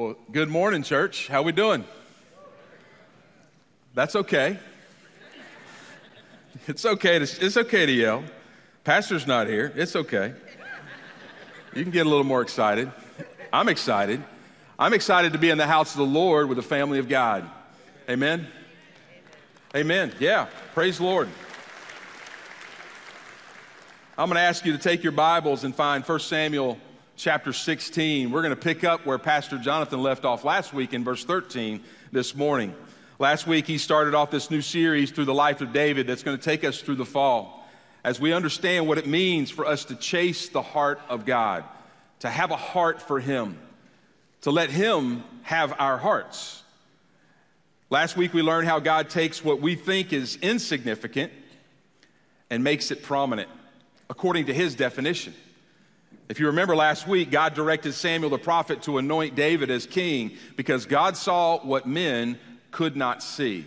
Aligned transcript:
Well, 0.00 0.16
good 0.32 0.48
morning, 0.48 0.82
church. 0.82 1.28
How 1.28 1.42
we 1.42 1.52
doing? 1.52 1.84
That's 3.92 4.16
okay. 4.16 4.58
It's 6.66 6.86
okay 6.86 7.18
to, 7.18 7.44
it's 7.44 7.58
okay 7.58 7.84
to 7.84 7.92
yell. 7.92 8.24
Pastor's 8.82 9.26
not 9.26 9.46
here. 9.46 9.70
It's 9.76 9.94
okay. 9.94 10.32
You 11.74 11.82
can 11.82 11.92
get 11.92 12.06
a 12.06 12.08
little 12.08 12.24
more 12.24 12.40
excited. 12.40 12.90
I'm 13.52 13.68
excited. 13.68 14.24
I'm 14.78 14.94
excited 14.94 15.34
to 15.34 15.38
be 15.38 15.50
in 15.50 15.58
the 15.58 15.66
house 15.66 15.90
of 15.90 15.98
the 15.98 16.06
Lord 16.06 16.48
with 16.48 16.56
the 16.56 16.62
family 16.62 16.98
of 16.98 17.06
God. 17.06 17.46
Amen. 18.08 18.46
Amen. 19.76 20.14
Yeah. 20.18 20.46
Praise 20.72 20.96
the 20.96 21.04
Lord. 21.04 21.28
I'm 24.16 24.30
going 24.30 24.36
to 24.36 24.48
ask 24.48 24.64
you 24.64 24.72
to 24.72 24.78
take 24.78 25.02
your 25.02 25.12
Bibles 25.12 25.62
and 25.62 25.74
find 25.74 26.02
1 26.02 26.20
Samuel 26.20 26.78
chapter 27.20 27.52
16. 27.52 28.30
We're 28.30 28.40
going 28.40 28.54
to 28.54 28.60
pick 28.60 28.82
up 28.82 29.04
where 29.04 29.18
Pastor 29.18 29.58
Jonathan 29.58 30.02
left 30.02 30.24
off 30.24 30.42
last 30.42 30.72
week 30.72 30.94
in 30.94 31.04
verse 31.04 31.22
13 31.22 31.82
this 32.12 32.34
morning. 32.34 32.74
Last 33.18 33.46
week, 33.46 33.66
he 33.66 33.76
started 33.76 34.14
off 34.14 34.30
this 34.30 34.50
new 34.50 34.62
series 34.62 35.10
through 35.10 35.26
the 35.26 35.34
life 35.34 35.60
of 35.60 35.74
David 35.74 36.06
that's 36.06 36.22
going 36.22 36.38
to 36.38 36.42
take 36.42 36.64
us 36.64 36.80
through 36.80 36.94
the 36.94 37.04
fall 37.04 37.68
as 38.02 38.18
we 38.18 38.32
understand 38.32 38.88
what 38.88 38.96
it 38.96 39.06
means 39.06 39.50
for 39.50 39.66
us 39.66 39.84
to 39.86 39.94
chase 39.94 40.48
the 40.48 40.62
heart 40.62 40.98
of 41.10 41.26
God, 41.26 41.64
to 42.20 42.30
have 42.30 42.50
a 42.50 42.56
heart 42.56 43.02
for 43.02 43.20
Him, 43.20 43.58
to 44.40 44.50
let 44.50 44.70
Him 44.70 45.22
have 45.42 45.78
our 45.78 45.98
hearts. 45.98 46.62
Last 47.90 48.16
week, 48.16 48.32
we 48.32 48.40
learned 48.40 48.66
how 48.66 48.78
God 48.78 49.10
takes 49.10 49.44
what 49.44 49.60
we 49.60 49.74
think 49.74 50.14
is 50.14 50.36
insignificant 50.36 51.30
and 52.48 52.64
makes 52.64 52.90
it 52.90 53.02
prominent 53.02 53.50
according 54.08 54.46
to 54.46 54.54
His 54.54 54.74
definition. 54.74 55.34
If 56.30 56.38
you 56.38 56.46
remember 56.46 56.76
last 56.76 57.08
week, 57.08 57.32
God 57.32 57.54
directed 57.54 57.92
Samuel 57.92 58.30
the 58.30 58.38
prophet 58.38 58.82
to 58.82 58.98
anoint 58.98 59.34
David 59.34 59.68
as 59.68 59.84
king 59.84 60.36
because 60.54 60.86
God 60.86 61.16
saw 61.16 61.58
what 61.58 61.88
men 61.88 62.38
could 62.70 62.94
not 62.94 63.20
see. 63.20 63.66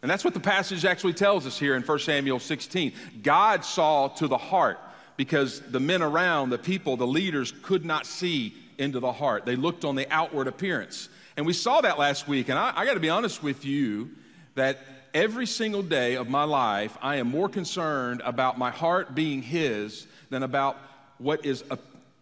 And 0.00 0.08
that's 0.08 0.24
what 0.24 0.32
the 0.32 0.38
passage 0.38 0.84
actually 0.84 1.14
tells 1.14 1.44
us 1.44 1.58
here 1.58 1.74
in 1.74 1.82
1 1.82 1.98
Samuel 1.98 2.38
16. 2.38 2.92
God 3.20 3.64
saw 3.64 4.06
to 4.06 4.28
the 4.28 4.38
heart 4.38 4.78
because 5.16 5.60
the 5.60 5.80
men 5.80 6.02
around, 6.02 6.50
the 6.50 6.58
people, 6.58 6.96
the 6.96 7.04
leaders 7.04 7.52
could 7.62 7.84
not 7.84 8.06
see 8.06 8.54
into 8.78 9.00
the 9.00 9.10
heart. 9.10 9.44
They 9.44 9.56
looked 9.56 9.84
on 9.84 9.96
the 9.96 10.06
outward 10.08 10.46
appearance. 10.46 11.08
And 11.36 11.44
we 11.44 11.52
saw 11.52 11.80
that 11.80 11.98
last 11.98 12.28
week. 12.28 12.48
And 12.48 12.60
I, 12.60 12.74
I 12.76 12.86
got 12.86 12.94
to 12.94 13.00
be 13.00 13.10
honest 13.10 13.42
with 13.42 13.64
you 13.64 14.10
that 14.54 14.78
every 15.12 15.46
single 15.46 15.82
day 15.82 16.14
of 16.14 16.28
my 16.28 16.44
life, 16.44 16.96
I 17.02 17.16
am 17.16 17.26
more 17.26 17.48
concerned 17.48 18.22
about 18.24 18.56
my 18.56 18.70
heart 18.70 19.16
being 19.16 19.42
His 19.42 20.06
than 20.30 20.44
about 20.44 20.78
what 21.18 21.44
is 21.44 21.64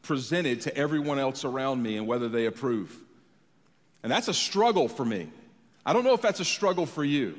presented 0.03 0.63
to 0.63 0.77
everyone 0.77 1.19
else 1.19 1.45
around 1.45 1.83
me 1.83 1.97
and 1.97 2.07
whether 2.07 2.29
they 2.29 2.47
approve. 2.47 2.97
And 4.03 4.13
that's 4.13 4.29
a 4.29 4.35
struggle 4.35 4.89
for 4.89 5.05
me. 5.05 5.29
I 5.85 5.93
don't 5.93 6.05
know 6.05 6.15
if 6.15 6.23
that's 6.23 6.41
a 6.41 6.45
struggle 6.45 6.87
for 6.87 7.05
you. 7.05 7.39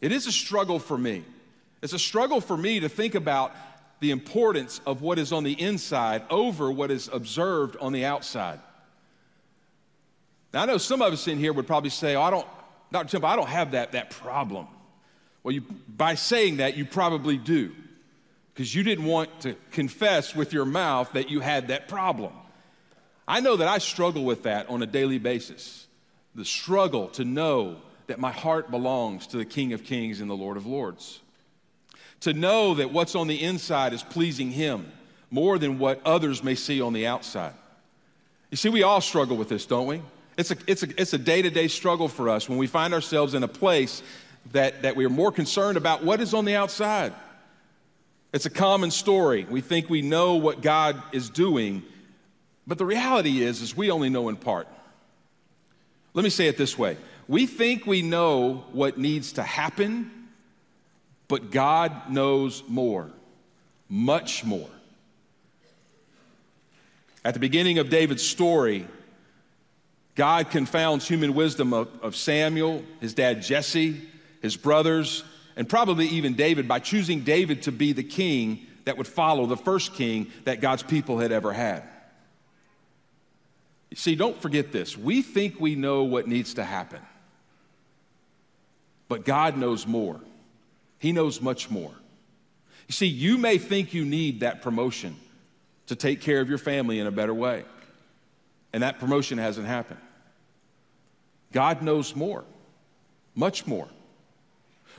It 0.00 0.12
is 0.12 0.26
a 0.26 0.32
struggle 0.32 0.78
for 0.78 0.96
me. 0.96 1.24
It's 1.82 1.92
a 1.92 1.98
struggle 1.98 2.40
for 2.40 2.56
me 2.56 2.80
to 2.80 2.88
think 2.88 3.14
about 3.14 3.54
the 4.00 4.10
importance 4.12 4.80
of 4.86 5.02
what 5.02 5.18
is 5.18 5.32
on 5.32 5.42
the 5.42 5.60
inside 5.60 6.22
over 6.30 6.70
what 6.70 6.90
is 6.90 7.08
observed 7.12 7.76
on 7.80 7.92
the 7.92 8.04
outside. 8.04 8.60
Now, 10.52 10.62
I 10.62 10.66
know 10.66 10.78
some 10.78 11.02
of 11.02 11.12
us 11.12 11.26
in 11.28 11.38
here 11.38 11.52
would 11.52 11.66
probably 11.66 11.90
say, 11.90 12.14
oh, 12.14 12.22
I 12.22 12.30
don't, 12.30 12.46
Dr. 12.90 13.10
Temple, 13.10 13.28
I 13.28 13.36
don't 13.36 13.48
have 13.48 13.72
that, 13.72 13.92
that 13.92 14.10
problem. 14.10 14.66
Well, 15.42 15.52
you, 15.52 15.62
by 15.88 16.14
saying 16.14 16.58
that, 16.58 16.76
you 16.76 16.84
probably 16.84 17.36
do 17.36 17.74
because 18.58 18.74
you 18.74 18.82
didn't 18.82 19.04
want 19.04 19.42
to 19.42 19.54
confess 19.70 20.34
with 20.34 20.52
your 20.52 20.64
mouth 20.64 21.12
that 21.12 21.30
you 21.30 21.38
had 21.38 21.68
that 21.68 21.86
problem. 21.86 22.32
I 23.28 23.38
know 23.38 23.54
that 23.54 23.68
I 23.68 23.78
struggle 23.78 24.24
with 24.24 24.42
that 24.42 24.68
on 24.68 24.82
a 24.82 24.86
daily 24.86 25.18
basis. 25.18 25.86
The 26.34 26.44
struggle 26.44 27.06
to 27.10 27.24
know 27.24 27.76
that 28.08 28.18
my 28.18 28.32
heart 28.32 28.68
belongs 28.68 29.28
to 29.28 29.36
the 29.36 29.44
King 29.44 29.74
of 29.74 29.84
Kings 29.84 30.20
and 30.20 30.28
the 30.28 30.34
Lord 30.34 30.56
of 30.56 30.66
Lords. 30.66 31.20
To 32.22 32.32
know 32.32 32.74
that 32.74 32.90
what's 32.92 33.14
on 33.14 33.28
the 33.28 33.40
inside 33.40 33.92
is 33.92 34.02
pleasing 34.02 34.50
Him 34.50 34.90
more 35.30 35.56
than 35.56 35.78
what 35.78 36.04
others 36.04 36.42
may 36.42 36.56
see 36.56 36.80
on 36.80 36.92
the 36.92 37.06
outside. 37.06 37.54
You 38.50 38.56
see, 38.56 38.70
we 38.70 38.82
all 38.82 39.00
struggle 39.00 39.36
with 39.36 39.50
this, 39.50 39.66
don't 39.66 39.86
we? 39.86 40.02
It's 40.36 40.50
a, 40.50 40.56
it's 40.66 40.82
a, 40.82 41.00
it's 41.00 41.12
a 41.12 41.18
day-to-day 41.18 41.68
struggle 41.68 42.08
for 42.08 42.28
us 42.28 42.48
when 42.48 42.58
we 42.58 42.66
find 42.66 42.92
ourselves 42.92 43.34
in 43.34 43.44
a 43.44 43.48
place 43.48 44.02
that, 44.50 44.82
that 44.82 44.96
we're 44.96 45.08
more 45.08 45.30
concerned 45.30 45.76
about 45.76 46.02
what 46.02 46.20
is 46.20 46.34
on 46.34 46.44
the 46.44 46.56
outside 46.56 47.12
it's 48.32 48.46
a 48.46 48.50
common 48.50 48.90
story. 48.90 49.46
We 49.48 49.60
think 49.60 49.88
we 49.88 50.02
know 50.02 50.34
what 50.34 50.60
God 50.60 51.02
is 51.12 51.30
doing, 51.30 51.82
but 52.66 52.78
the 52.78 52.84
reality 52.84 53.42
is 53.42 53.62
is 53.62 53.76
we 53.76 53.90
only 53.90 54.10
know 54.10 54.28
in 54.28 54.36
part. 54.36 54.68
Let 56.14 56.24
me 56.24 56.30
say 56.30 56.48
it 56.48 56.56
this 56.56 56.76
way. 56.76 56.96
We 57.26 57.46
think 57.46 57.86
we 57.86 58.02
know 58.02 58.64
what 58.72 58.98
needs 58.98 59.32
to 59.34 59.42
happen, 59.42 60.10
but 61.26 61.50
God 61.50 62.10
knows 62.10 62.62
more, 62.66 63.10
much 63.88 64.44
more. 64.44 64.68
At 67.24 67.34
the 67.34 67.40
beginning 67.40 67.78
of 67.78 67.90
David's 67.90 68.22
story, 68.22 68.86
God 70.14 70.50
confounds 70.50 71.06
human 71.06 71.34
wisdom 71.34 71.72
of, 71.72 71.88
of 72.02 72.16
Samuel, 72.16 72.82
his 73.00 73.14
dad 73.14 73.42
Jesse, 73.42 74.00
his 74.40 74.56
brothers, 74.56 75.24
and 75.58 75.68
probably 75.68 76.06
even 76.06 76.34
David 76.34 76.68
by 76.68 76.78
choosing 76.78 77.22
David 77.22 77.62
to 77.62 77.72
be 77.72 77.92
the 77.92 78.04
king 78.04 78.64
that 78.84 78.96
would 78.96 79.08
follow 79.08 79.44
the 79.44 79.56
first 79.56 79.92
king 79.92 80.30
that 80.44 80.60
God's 80.60 80.84
people 80.84 81.18
had 81.18 81.32
ever 81.32 81.52
had. 81.52 81.82
You 83.90 83.96
see, 83.96 84.14
don't 84.14 84.40
forget 84.40 84.70
this. 84.70 84.96
We 84.96 85.20
think 85.20 85.58
we 85.58 85.74
know 85.74 86.04
what 86.04 86.28
needs 86.28 86.54
to 86.54 86.64
happen, 86.64 87.00
but 89.08 89.24
God 89.24 89.56
knows 89.56 89.84
more. 89.84 90.20
He 91.00 91.10
knows 91.10 91.42
much 91.42 91.68
more. 91.68 91.92
You 92.86 92.92
see, 92.92 93.06
you 93.06 93.36
may 93.36 93.58
think 93.58 93.92
you 93.92 94.04
need 94.04 94.40
that 94.40 94.62
promotion 94.62 95.16
to 95.88 95.96
take 95.96 96.20
care 96.20 96.40
of 96.40 96.48
your 96.48 96.58
family 96.58 97.00
in 97.00 97.08
a 97.08 97.12
better 97.12 97.34
way, 97.34 97.64
and 98.72 98.84
that 98.84 99.00
promotion 99.00 99.38
hasn't 99.38 99.66
happened. 99.66 100.00
God 101.50 101.82
knows 101.82 102.14
more, 102.14 102.44
much 103.34 103.66
more. 103.66 103.88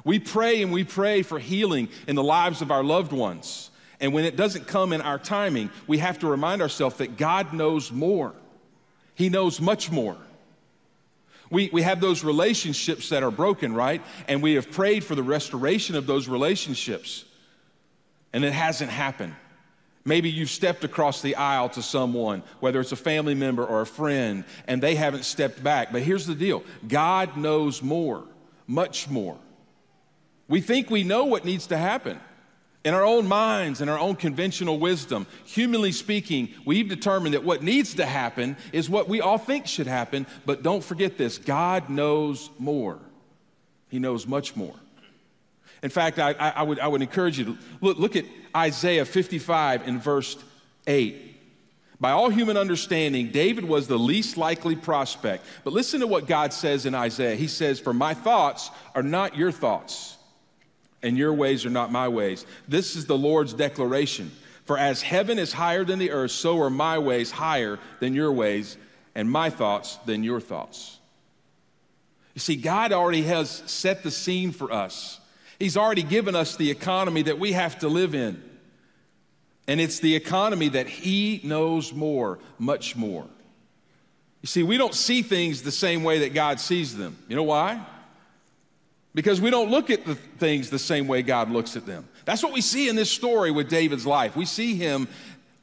We 0.04 0.20
pray 0.20 0.62
and 0.62 0.72
we 0.72 0.84
pray 0.84 1.22
for 1.22 1.40
healing 1.40 1.90
in 2.08 2.16
the 2.16 2.24
lives 2.24 2.62
of 2.62 2.72
our 2.72 2.84
loved 2.84 3.12
ones. 3.12 3.70
And 4.00 4.14
when 4.14 4.24
it 4.24 4.36
doesn't 4.36 4.68
come 4.68 4.94
in 4.94 5.02
our 5.02 5.20
timing, 5.20 5.70
we 5.88 5.98
have 5.98 6.20
to 6.20 6.28
remind 6.28 6.62
ourselves 6.62 6.98
that 6.98 7.18
God 7.18 7.54
knows 7.54 7.92
more. 7.92 8.34
He 9.16 9.30
knows 9.30 9.60
much 9.60 9.92
more. 9.92 10.16
We, 11.52 11.70
we 11.74 11.82
have 11.82 12.00
those 12.00 12.24
relationships 12.24 13.10
that 13.10 13.24
are 13.24 13.32
broken, 13.32 13.74
right? 13.74 14.02
And 14.28 14.42
we 14.42 14.54
have 14.54 14.72
prayed 14.72 15.04
for 15.04 15.16
the 15.16 15.24
restoration 15.24 15.96
of 15.96 16.06
those 16.06 16.28
relationships. 16.28 17.26
And 18.32 18.46
it 18.46 18.54
hasn't 18.54 18.92
happened. 18.92 19.36
Maybe 20.06 20.30
you've 20.30 20.50
stepped 20.50 20.84
across 20.84 21.22
the 21.22 21.36
aisle 21.36 21.70
to 21.70 21.82
someone, 21.82 22.44
whether 22.62 22.80
it's 22.80 22.92
a 22.92 22.96
family 22.96 23.36
member 23.36 23.66
or 23.66 23.82
a 23.82 23.86
friend, 23.86 24.46
and 24.68 24.82
they 24.82 24.96
haven't 24.96 25.26
stepped 25.26 25.62
back. 25.62 25.92
But 25.92 26.04
here's 26.04 26.26
the 26.26 26.36
deal 26.36 26.64
God 26.88 27.36
knows 27.36 27.84
more, 27.84 28.24
much 28.66 29.10
more. 29.10 29.38
We 30.50 30.62
think 30.62 30.90
we 30.90 31.04
know 31.04 31.26
what 31.26 31.46
needs 31.46 31.68
to 31.68 31.78
happen. 31.78 32.20
In 32.84 32.94
our 32.94 33.06
own 33.06 33.28
minds 33.28 33.82
and 33.82 33.90
our 33.90 34.00
own 34.00 34.16
conventional 34.16 34.80
wisdom, 34.80 35.28
humanly 35.46 35.92
speaking, 35.92 36.50
we've 36.66 36.90
determined 36.90 37.36
that 37.36 37.44
what 37.44 37.62
needs 37.62 37.94
to 37.96 38.06
happen 38.06 38.58
is 38.74 38.90
what 38.90 39.08
we 39.08 39.22
all 39.22 39.38
think 39.38 39.68
should 39.68 39.86
happen, 39.86 40.26
but 40.46 40.64
don't 40.64 40.84
forget 40.84 41.18
this 41.18 41.38
God 41.38 41.90
knows 41.90 42.50
more. 42.58 43.00
He 43.90 44.00
knows 44.00 44.26
much 44.26 44.56
more. 44.56 44.76
In 45.84 45.90
fact, 45.90 46.20
I, 46.20 46.32
I, 46.32 46.64
would, 46.64 46.80
I 46.80 46.88
would 46.88 47.02
encourage 47.02 47.38
you 47.38 47.46
to 47.46 47.58
look, 47.80 47.98
look 48.00 48.16
at 48.16 48.26
Isaiah 48.56 49.06
55 49.06 49.88
in 49.88 50.00
verse 50.00 50.38
8. 50.88 51.26
By 52.00 52.12
all 52.12 52.30
human 52.30 52.56
understanding, 52.56 53.30
David 53.30 53.66
was 53.66 53.88
the 53.88 54.00
least 54.00 54.38
likely 54.38 54.76
prospect. 54.76 55.46
But 55.64 55.74
listen 55.74 56.00
to 56.00 56.08
what 56.08 56.28
God 56.28 56.54
says 56.54 56.86
in 56.86 56.96
Isaiah. 56.96 57.36
He 57.36 57.48
says, 57.48 57.80
For 57.80 57.94
my 57.94 58.14
thoughts 58.14 58.72
are 58.96 59.04
not 59.04 59.36
your 59.36 59.52
thoughts 59.52 60.18
and 61.02 61.18
your 61.18 61.34
ways 61.34 61.66
are 61.66 61.70
not 61.70 61.92
my 61.92 62.08
ways. 62.08 62.46
This 62.68 62.96
is 62.96 63.06
the 63.06 63.18
Lord's 63.18 63.54
declaration. 63.54 64.32
For 64.66 64.78
as 64.78 65.02
heaven 65.02 65.40
is 65.40 65.54
higher 65.54 65.84
than 65.84 66.00
the 66.00 66.12
earth, 66.12 66.32
so 66.32 66.62
are 66.62 66.70
my 66.70 67.00
ways 67.00 67.32
higher 67.32 67.80
than 68.00 68.14
your 68.14 68.32
ways, 68.32 68.78
and 69.16 69.30
my 69.30 69.50
thoughts 69.50 69.98
than 70.06 70.24
your 70.24 70.40
thoughts. 70.40 71.00
You 72.36 72.40
see, 72.40 72.56
God 72.56 72.92
already 72.92 73.24
has 73.24 73.50
set 73.66 74.04
the 74.04 74.12
scene 74.12 74.52
for 74.52 74.72
us. 74.72 75.20
He's 75.58 75.76
already 75.76 76.04
given 76.04 76.36
us 76.36 76.56
the 76.56 76.70
economy 76.72 77.24
that 77.24 77.40
we 77.40 77.54
have 77.54 77.80
to 77.80 77.90
live 77.90 78.16
in. 78.16 78.42
And 79.68 79.82
it's 79.82 80.00
the 80.00 80.16
economy 80.16 80.70
that 80.70 80.88
He 80.88 81.42
knows 81.44 81.94
more, 81.94 82.40
much 82.58 82.96
more. 82.96 83.26
You 84.42 84.48
see, 84.48 84.64
we 84.64 84.78
don't 84.78 84.96
see 84.96 85.22
things 85.22 85.64
the 85.64 85.72
same 85.72 86.04
way 86.04 86.20
that 86.20 86.34
God 86.34 86.60
sees 86.60 86.96
them. 86.96 87.18
You 87.28 87.36
know 87.36 87.44
why? 87.44 87.86
Because 89.14 89.42
we 89.42 89.50
don't 89.50 89.72
look 89.72 89.90
at 89.90 90.06
the 90.06 90.16
things 90.16 90.70
the 90.70 90.80
same 90.80 91.08
way 91.08 91.22
God 91.22 91.50
looks 91.50 91.76
at 91.76 91.86
them. 91.86 92.08
That's 92.26 92.44
what 92.44 92.54
we 92.54 92.62
see 92.62 92.90
in 92.90 92.96
this 92.96 93.12
story 93.12 93.52
with 93.52 93.70
David's 93.70 94.06
life. 94.06 94.36
We 94.36 94.46
see 94.46 94.76
him 94.76 95.08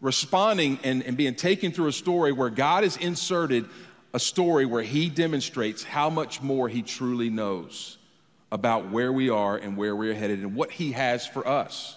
responding 0.01 0.79
and, 0.83 1.03
and 1.03 1.17
being 1.17 1.35
taken 1.35 1.73
through 1.73 1.89
a 1.89 1.93
story 1.93 2.33
where 2.33 2.51
God 2.51 2.83
has 2.83 2.97
inserted 2.97 3.67
a 4.13 4.19
story 4.19 4.67
where 4.67 4.83
he 4.83 5.09
demonstrates 5.09 5.85
how 5.85 6.11
much 6.11 6.43
more 6.43 6.69
he 6.69 6.83
truly 6.83 7.31
knows 7.31 7.99
about 8.51 8.91
where 8.91 9.13
we 9.13 9.31
are 9.31 9.57
and 9.57 9.77
where 9.77 9.95
we're 9.95 10.15
headed 10.15 10.41
and 10.41 10.55
what 10.55 10.71
he 10.71 10.93
has 10.93 11.27
for 11.27 11.47
us. 11.47 11.97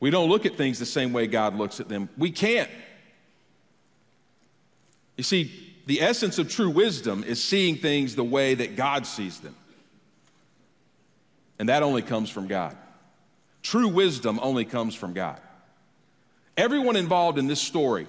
We 0.00 0.10
don't 0.10 0.28
look 0.28 0.46
at 0.46 0.56
things 0.56 0.78
the 0.78 0.86
same 0.86 1.12
way 1.12 1.26
God 1.26 1.54
looks 1.54 1.80
at 1.80 1.88
them. 1.88 2.08
We 2.18 2.30
can't. 2.30 2.68
You 5.16 5.24
see, 5.24 5.52
the 5.86 6.02
essence 6.02 6.38
of 6.38 6.50
true 6.50 6.70
wisdom 6.70 7.24
is 7.24 7.42
seeing 7.42 7.76
things 7.76 8.16
the 8.16 8.24
way 8.24 8.54
that 8.54 8.76
God 8.76 9.06
sees 9.06 9.40
them. 9.40 9.54
And 11.58 11.68
that 11.68 11.82
only 11.82 12.02
comes 12.02 12.30
from 12.30 12.48
God. 12.48 12.76
True 13.62 13.88
wisdom 13.88 14.40
only 14.42 14.64
comes 14.64 14.94
from 14.94 15.12
God. 15.12 15.40
Everyone 16.56 16.96
involved 16.96 17.38
in 17.38 17.46
this 17.46 17.60
story, 17.60 18.06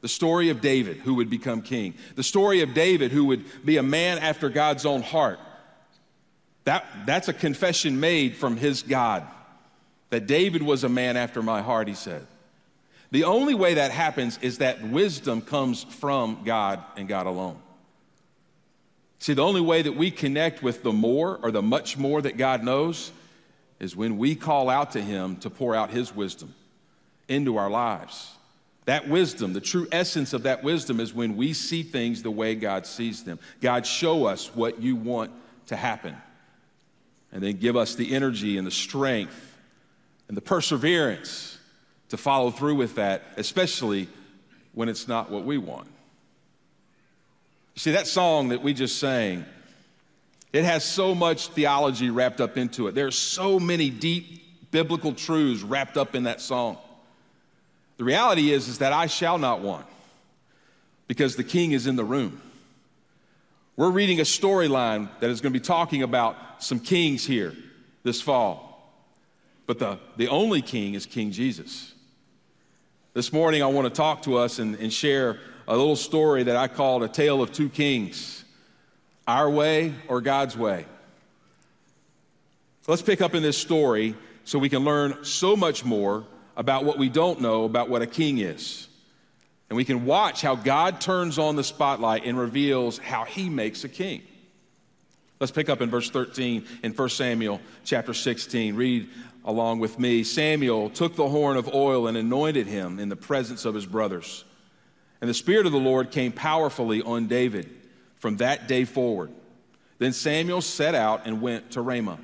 the 0.00 0.08
story 0.08 0.50
of 0.50 0.60
David, 0.60 0.98
who 0.98 1.14
would 1.14 1.30
become 1.30 1.62
king, 1.62 1.94
the 2.14 2.22
story 2.22 2.60
of 2.60 2.74
David, 2.74 3.12
who 3.12 3.26
would 3.26 3.44
be 3.64 3.76
a 3.76 3.82
man 3.82 4.18
after 4.18 4.48
God's 4.48 4.84
own 4.84 5.02
heart, 5.02 5.38
that, 6.64 6.84
that's 7.06 7.28
a 7.28 7.32
confession 7.32 8.00
made 8.00 8.36
from 8.36 8.56
his 8.56 8.82
God 8.82 9.26
that 10.10 10.26
David 10.26 10.62
was 10.62 10.84
a 10.84 10.88
man 10.88 11.16
after 11.16 11.42
my 11.42 11.62
heart, 11.62 11.88
he 11.88 11.94
said. 11.94 12.26
The 13.10 13.24
only 13.24 13.54
way 13.54 13.74
that 13.74 13.90
happens 13.90 14.38
is 14.42 14.58
that 14.58 14.82
wisdom 14.82 15.40
comes 15.40 15.84
from 15.84 16.42
God 16.44 16.82
and 16.96 17.08
God 17.08 17.26
alone. 17.26 17.58
See, 19.18 19.34
the 19.34 19.44
only 19.44 19.60
way 19.60 19.82
that 19.82 19.96
we 19.96 20.10
connect 20.10 20.62
with 20.62 20.82
the 20.82 20.92
more 20.92 21.38
or 21.42 21.50
the 21.50 21.62
much 21.62 21.96
more 21.96 22.20
that 22.22 22.36
God 22.36 22.62
knows 22.62 23.12
is 23.80 23.96
when 23.96 24.18
we 24.18 24.34
call 24.34 24.68
out 24.68 24.92
to 24.92 25.02
Him 25.02 25.36
to 25.36 25.50
pour 25.50 25.74
out 25.74 25.90
His 25.90 26.14
wisdom 26.14 26.54
into 27.28 27.56
our 27.56 27.70
lives. 27.70 28.32
That 28.84 29.08
wisdom, 29.08 29.52
the 29.52 29.60
true 29.60 29.88
essence 29.90 30.32
of 30.32 30.44
that 30.44 30.62
wisdom 30.62 31.00
is 31.00 31.12
when 31.12 31.36
we 31.36 31.52
see 31.52 31.82
things 31.82 32.22
the 32.22 32.30
way 32.30 32.54
God 32.54 32.86
sees 32.86 33.24
them. 33.24 33.40
God, 33.60 33.84
show 33.84 34.26
us 34.26 34.54
what 34.54 34.80
you 34.80 34.94
want 34.94 35.32
to 35.66 35.76
happen. 35.76 36.16
And 37.32 37.42
then 37.42 37.56
give 37.56 37.76
us 37.76 37.96
the 37.96 38.14
energy 38.14 38.56
and 38.56 38.66
the 38.66 38.70
strength 38.70 39.58
and 40.28 40.36
the 40.36 40.40
perseverance 40.40 41.58
to 42.10 42.16
follow 42.16 42.50
through 42.50 42.76
with 42.76 42.94
that, 42.94 43.24
especially 43.36 44.08
when 44.72 44.88
it's 44.88 45.08
not 45.08 45.30
what 45.30 45.44
we 45.44 45.58
want. 45.58 45.88
See, 47.76 47.92
that 47.92 48.06
song 48.06 48.48
that 48.48 48.62
we 48.62 48.72
just 48.72 48.98
sang, 48.98 49.44
it 50.52 50.64
has 50.64 50.84
so 50.84 51.14
much 51.14 51.48
theology 51.48 52.08
wrapped 52.08 52.40
up 52.40 52.56
into 52.56 52.88
it. 52.88 52.94
There's 52.94 53.18
so 53.18 53.60
many 53.60 53.90
deep 53.90 54.70
biblical 54.70 55.12
truths 55.12 55.62
wrapped 55.62 55.96
up 55.96 56.14
in 56.14 56.24
that 56.24 56.40
song. 56.40 56.78
The 57.98 58.04
reality 58.04 58.50
is, 58.50 58.68
is 58.68 58.78
that 58.78 58.92
I 58.92 59.06
shall 59.06 59.38
not 59.38 59.60
want 59.60 59.86
because 61.06 61.36
the 61.36 61.44
king 61.44 61.72
is 61.72 61.86
in 61.86 61.96
the 61.96 62.04
room. 62.04 62.40
We're 63.76 63.90
reading 63.90 64.20
a 64.20 64.24
storyline 64.24 65.08
that 65.20 65.28
is 65.28 65.42
going 65.42 65.52
to 65.52 65.58
be 65.58 65.64
talking 65.64 66.02
about 66.02 66.62
some 66.62 66.80
kings 66.80 67.26
here 67.26 67.54
this 68.02 68.22
fall. 68.22 68.90
But 69.66 69.78
the, 69.78 69.98
the 70.16 70.28
only 70.28 70.62
king 70.62 70.94
is 70.94 71.04
King 71.04 71.30
Jesus. 71.30 71.92
This 73.12 73.32
morning, 73.32 73.62
I 73.62 73.66
want 73.66 73.86
to 73.86 73.94
talk 73.94 74.22
to 74.22 74.36
us 74.36 74.58
and, 74.58 74.76
and 74.76 74.92
share 74.92 75.38
a 75.68 75.76
little 75.76 75.96
story 75.96 76.44
that 76.44 76.56
I 76.56 76.68
called 76.68 77.02
A 77.02 77.08
Tale 77.08 77.42
of 77.42 77.52
Two 77.52 77.68
Kings 77.68 78.44
Our 79.26 79.50
Way 79.50 79.94
or 80.08 80.20
God's 80.20 80.56
Way. 80.56 80.86
Let's 82.86 83.02
pick 83.02 83.20
up 83.20 83.34
in 83.34 83.42
this 83.42 83.58
story 83.58 84.14
so 84.44 84.60
we 84.60 84.68
can 84.68 84.84
learn 84.84 85.24
so 85.24 85.56
much 85.56 85.84
more 85.84 86.24
about 86.56 86.84
what 86.84 86.98
we 86.98 87.08
don't 87.08 87.40
know 87.40 87.64
about 87.64 87.88
what 87.88 88.00
a 88.00 88.06
king 88.06 88.38
is. 88.38 88.86
And 89.68 89.76
we 89.76 89.84
can 89.84 90.06
watch 90.06 90.40
how 90.40 90.54
God 90.54 91.00
turns 91.00 91.36
on 91.36 91.56
the 91.56 91.64
spotlight 91.64 92.24
and 92.24 92.38
reveals 92.38 92.98
how 92.98 93.24
he 93.24 93.48
makes 93.48 93.82
a 93.82 93.88
king. 93.88 94.22
Let's 95.40 95.50
pick 95.50 95.68
up 95.68 95.80
in 95.80 95.90
verse 95.90 96.08
13 96.10 96.64
in 96.84 96.92
1 96.92 97.08
Samuel 97.08 97.60
chapter 97.84 98.14
16. 98.14 98.76
Read 98.76 99.08
along 99.44 99.80
with 99.80 99.98
me. 99.98 100.22
Samuel 100.22 100.90
took 100.90 101.16
the 101.16 101.28
horn 101.28 101.56
of 101.56 101.74
oil 101.74 102.06
and 102.06 102.16
anointed 102.16 102.68
him 102.68 103.00
in 103.00 103.08
the 103.08 103.16
presence 103.16 103.64
of 103.64 103.74
his 103.74 103.84
brothers. 103.84 104.44
And 105.20 105.30
the 105.30 105.34
Spirit 105.34 105.66
of 105.66 105.72
the 105.72 105.78
Lord 105.78 106.10
came 106.10 106.32
powerfully 106.32 107.02
on 107.02 107.26
David 107.26 107.70
from 108.16 108.38
that 108.38 108.68
day 108.68 108.84
forward. 108.84 109.30
Then 109.98 110.12
Samuel 110.12 110.60
set 110.60 110.94
out 110.94 111.26
and 111.26 111.40
went 111.40 111.72
to 111.72 111.80
Ramah. 111.80 112.18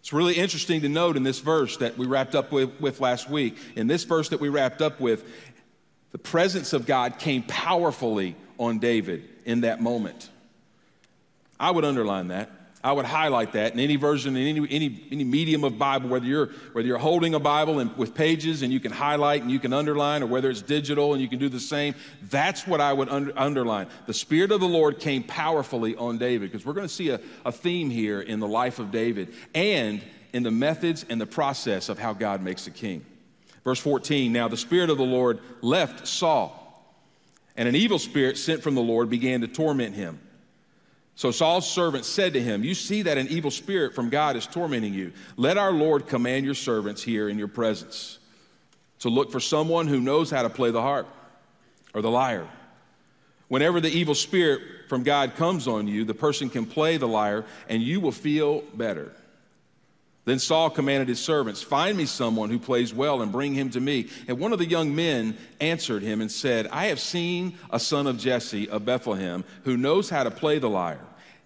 It's 0.00 0.12
really 0.12 0.34
interesting 0.34 0.80
to 0.82 0.88
note 0.88 1.16
in 1.16 1.22
this 1.22 1.40
verse 1.40 1.76
that 1.78 1.96
we 1.96 2.06
wrapped 2.06 2.34
up 2.34 2.50
with, 2.50 2.80
with, 2.80 3.00
last 3.00 3.30
week. 3.30 3.56
In 3.76 3.86
this 3.86 4.04
verse 4.04 4.28
that 4.30 4.40
we 4.40 4.48
wrapped 4.48 4.82
up 4.82 5.00
with, 5.00 5.24
the 6.10 6.18
presence 6.18 6.72
of 6.72 6.86
God 6.86 7.18
came 7.18 7.42
powerfully 7.44 8.36
on 8.58 8.78
David 8.78 9.28
in 9.44 9.62
that 9.62 9.80
moment. 9.80 10.28
I 11.58 11.70
would 11.70 11.84
underline 11.84 12.28
that. 12.28 12.50
I 12.84 12.90
would 12.90 13.04
highlight 13.04 13.52
that 13.52 13.74
in 13.74 13.78
any 13.78 13.94
version, 13.94 14.36
in 14.36 14.56
any, 14.56 14.66
any, 14.68 15.04
any 15.12 15.22
medium 15.22 15.62
of 15.62 15.78
Bible, 15.78 16.08
whether 16.08 16.26
you're, 16.26 16.46
whether 16.72 16.86
you're 16.86 16.98
holding 16.98 17.32
a 17.34 17.38
Bible 17.38 17.78
and, 17.78 17.96
with 17.96 18.12
pages 18.12 18.62
and 18.62 18.72
you 18.72 18.80
can 18.80 18.90
highlight 18.90 19.42
and 19.42 19.52
you 19.52 19.60
can 19.60 19.72
underline, 19.72 20.20
or 20.22 20.26
whether 20.26 20.50
it's 20.50 20.62
digital 20.62 21.12
and 21.12 21.22
you 21.22 21.28
can 21.28 21.38
do 21.38 21.48
the 21.48 21.60
same, 21.60 21.94
that's 22.22 22.66
what 22.66 22.80
I 22.80 22.92
would 22.92 23.08
under, 23.08 23.32
underline. 23.38 23.86
The 24.06 24.14
Spirit 24.14 24.50
of 24.50 24.60
the 24.60 24.66
Lord 24.66 24.98
came 24.98 25.22
powerfully 25.22 25.94
on 25.94 26.18
David, 26.18 26.50
because 26.50 26.66
we're 26.66 26.72
going 26.72 26.88
to 26.88 26.92
see 26.92 27.10
a, 27.10 27.20
a 27.44 27.52
theme 27.52 27.88
here 27.88 28.20
in 28.20 28.40
the 28.40 28.48
life 28.48 28.80
of 28.80 28.90
David 28.90 29.32
and 29.54 30.02
in 30.32 30.42
the 30.42 30.50
methods 30.50 31.06
and 31.08 31.20
the 31.20 31.26
process 31.26 31.88
of 31.88 32.00
how 32.00 32.12
God 32.12 32.42
makes 32.42 32.66
a 32.66 32.72
king. 32.72 33.04
Verse 33.62 33.78
14 33.78 34.32
Now 34.32 34.48
the 34.48 34.56
Spirit 34.56 34.90
of 34.90 34.98
the 34.98 35.04
Lord 35.04 35.38
left 35.60 36.08
Saul, 36.08 36.58
and 37.56 37.68
an 37.68 37.76
evil 37.76 38.00
spirit 38.00 38.38
sent 38.38 38.60
from 38.60 38.74
the 38.74 38.82
Lord 38.82 39.08
began 39.08 39.42
to 39.42 39.46
torment 39.48 39.94
him. 39.94 40.18
So 41.14 41.30
Saul's 41.30 41.70
servant 41.70 42.04
said 42.04 42.32
to 42.32 42.42
him, 42.42 42.64
You 42.64 42.74
see 42.74 43.02
that 43.02 43.18
an 43.18 43.28
evil 43.28 43.50
spirit 43.50 43.94
from 43.94 44.08
God 44.08 44.36
is 44.36 44.46
tormenting 44.46 44.94
you. 44.94 45.12
Let 45.36 45.58
our 45.58 45.72
Lord 45.72 46.06
command 46.06 46.44
your 46.44 46.54
servants 46.54 47.02
here 47.02 47.28
in 47.28 47.38
your 47.38 47.48
presence 47.48 48.18
to 49.00 49.08
look 49.08 49.30
for 49.30 49.40
someone 49.40 49.88
who 49.88 50.00
knows 50.00 50.30
how 50.30 50.42
to 50.42 50.50
play 50.50 50.70
the 50.70 50.80
harp 50.80 51.08
or 51.92 52.02
the 52.02 52.10
lyre. 52.10 52.48
Whenever 53.48 53.80
the 53.80 53.90
evil 53.90 54.14
spirit 54.14 54.62
from 54.88 55.02
God 55.02 55.34
comes 55.36 55.68
on 55.68 55.86
you, 55.86 56.04
the 56.04 56.14
person 56.14 56.48
can 56.48 56.64
play 56.64 56.96
the 56.96 57.08
lyre 57.08 57.44
and 57.68 57.82
you 57.82 58.00
will 58.00 58.12
feel 58.12 58.62
better. 58.74 59.12
Then 60.24 60.38
Saul 60.38 60.70
commanded 60.70 61.08
his 61.08 61.18
servants, 61.18 61.62
Find 61.62 61.98
me 61.98 62.06
someone 62.06 62.48
who 62.48 62.58
plays 62.58 62.94
well 62.94 63.22
and 63.22 63.32
bring 63.32 63.54
him 63.54 63.70
to 63.70 63.80
me. 63.80 64.08
And 64.28 64.38
one 64.38 64.52
of 64.52 64.60
the 64.60 64.68
young 64.68 64.94
men 64.94 65.36
answered 65.60 66.02
him 66.02 66.20
and 66.20 66.30
said, 66.30 66.68
I 66.68 66.86
have 66.86 67.00
seen 67.00 67.54
a 67.70 67.80
son 67.80 68.06
of 68.06 68.18
Jesse 68.18 68.68
of 68.68 68.84
Bethlehem 68.84 69.44
who 69.64 69.76
knows 69.76 70.10
how 70.10 70.22
to 70.22 70.30
play 70.30 70.58
the 70.60 70.70
lyre. 70.70 71.00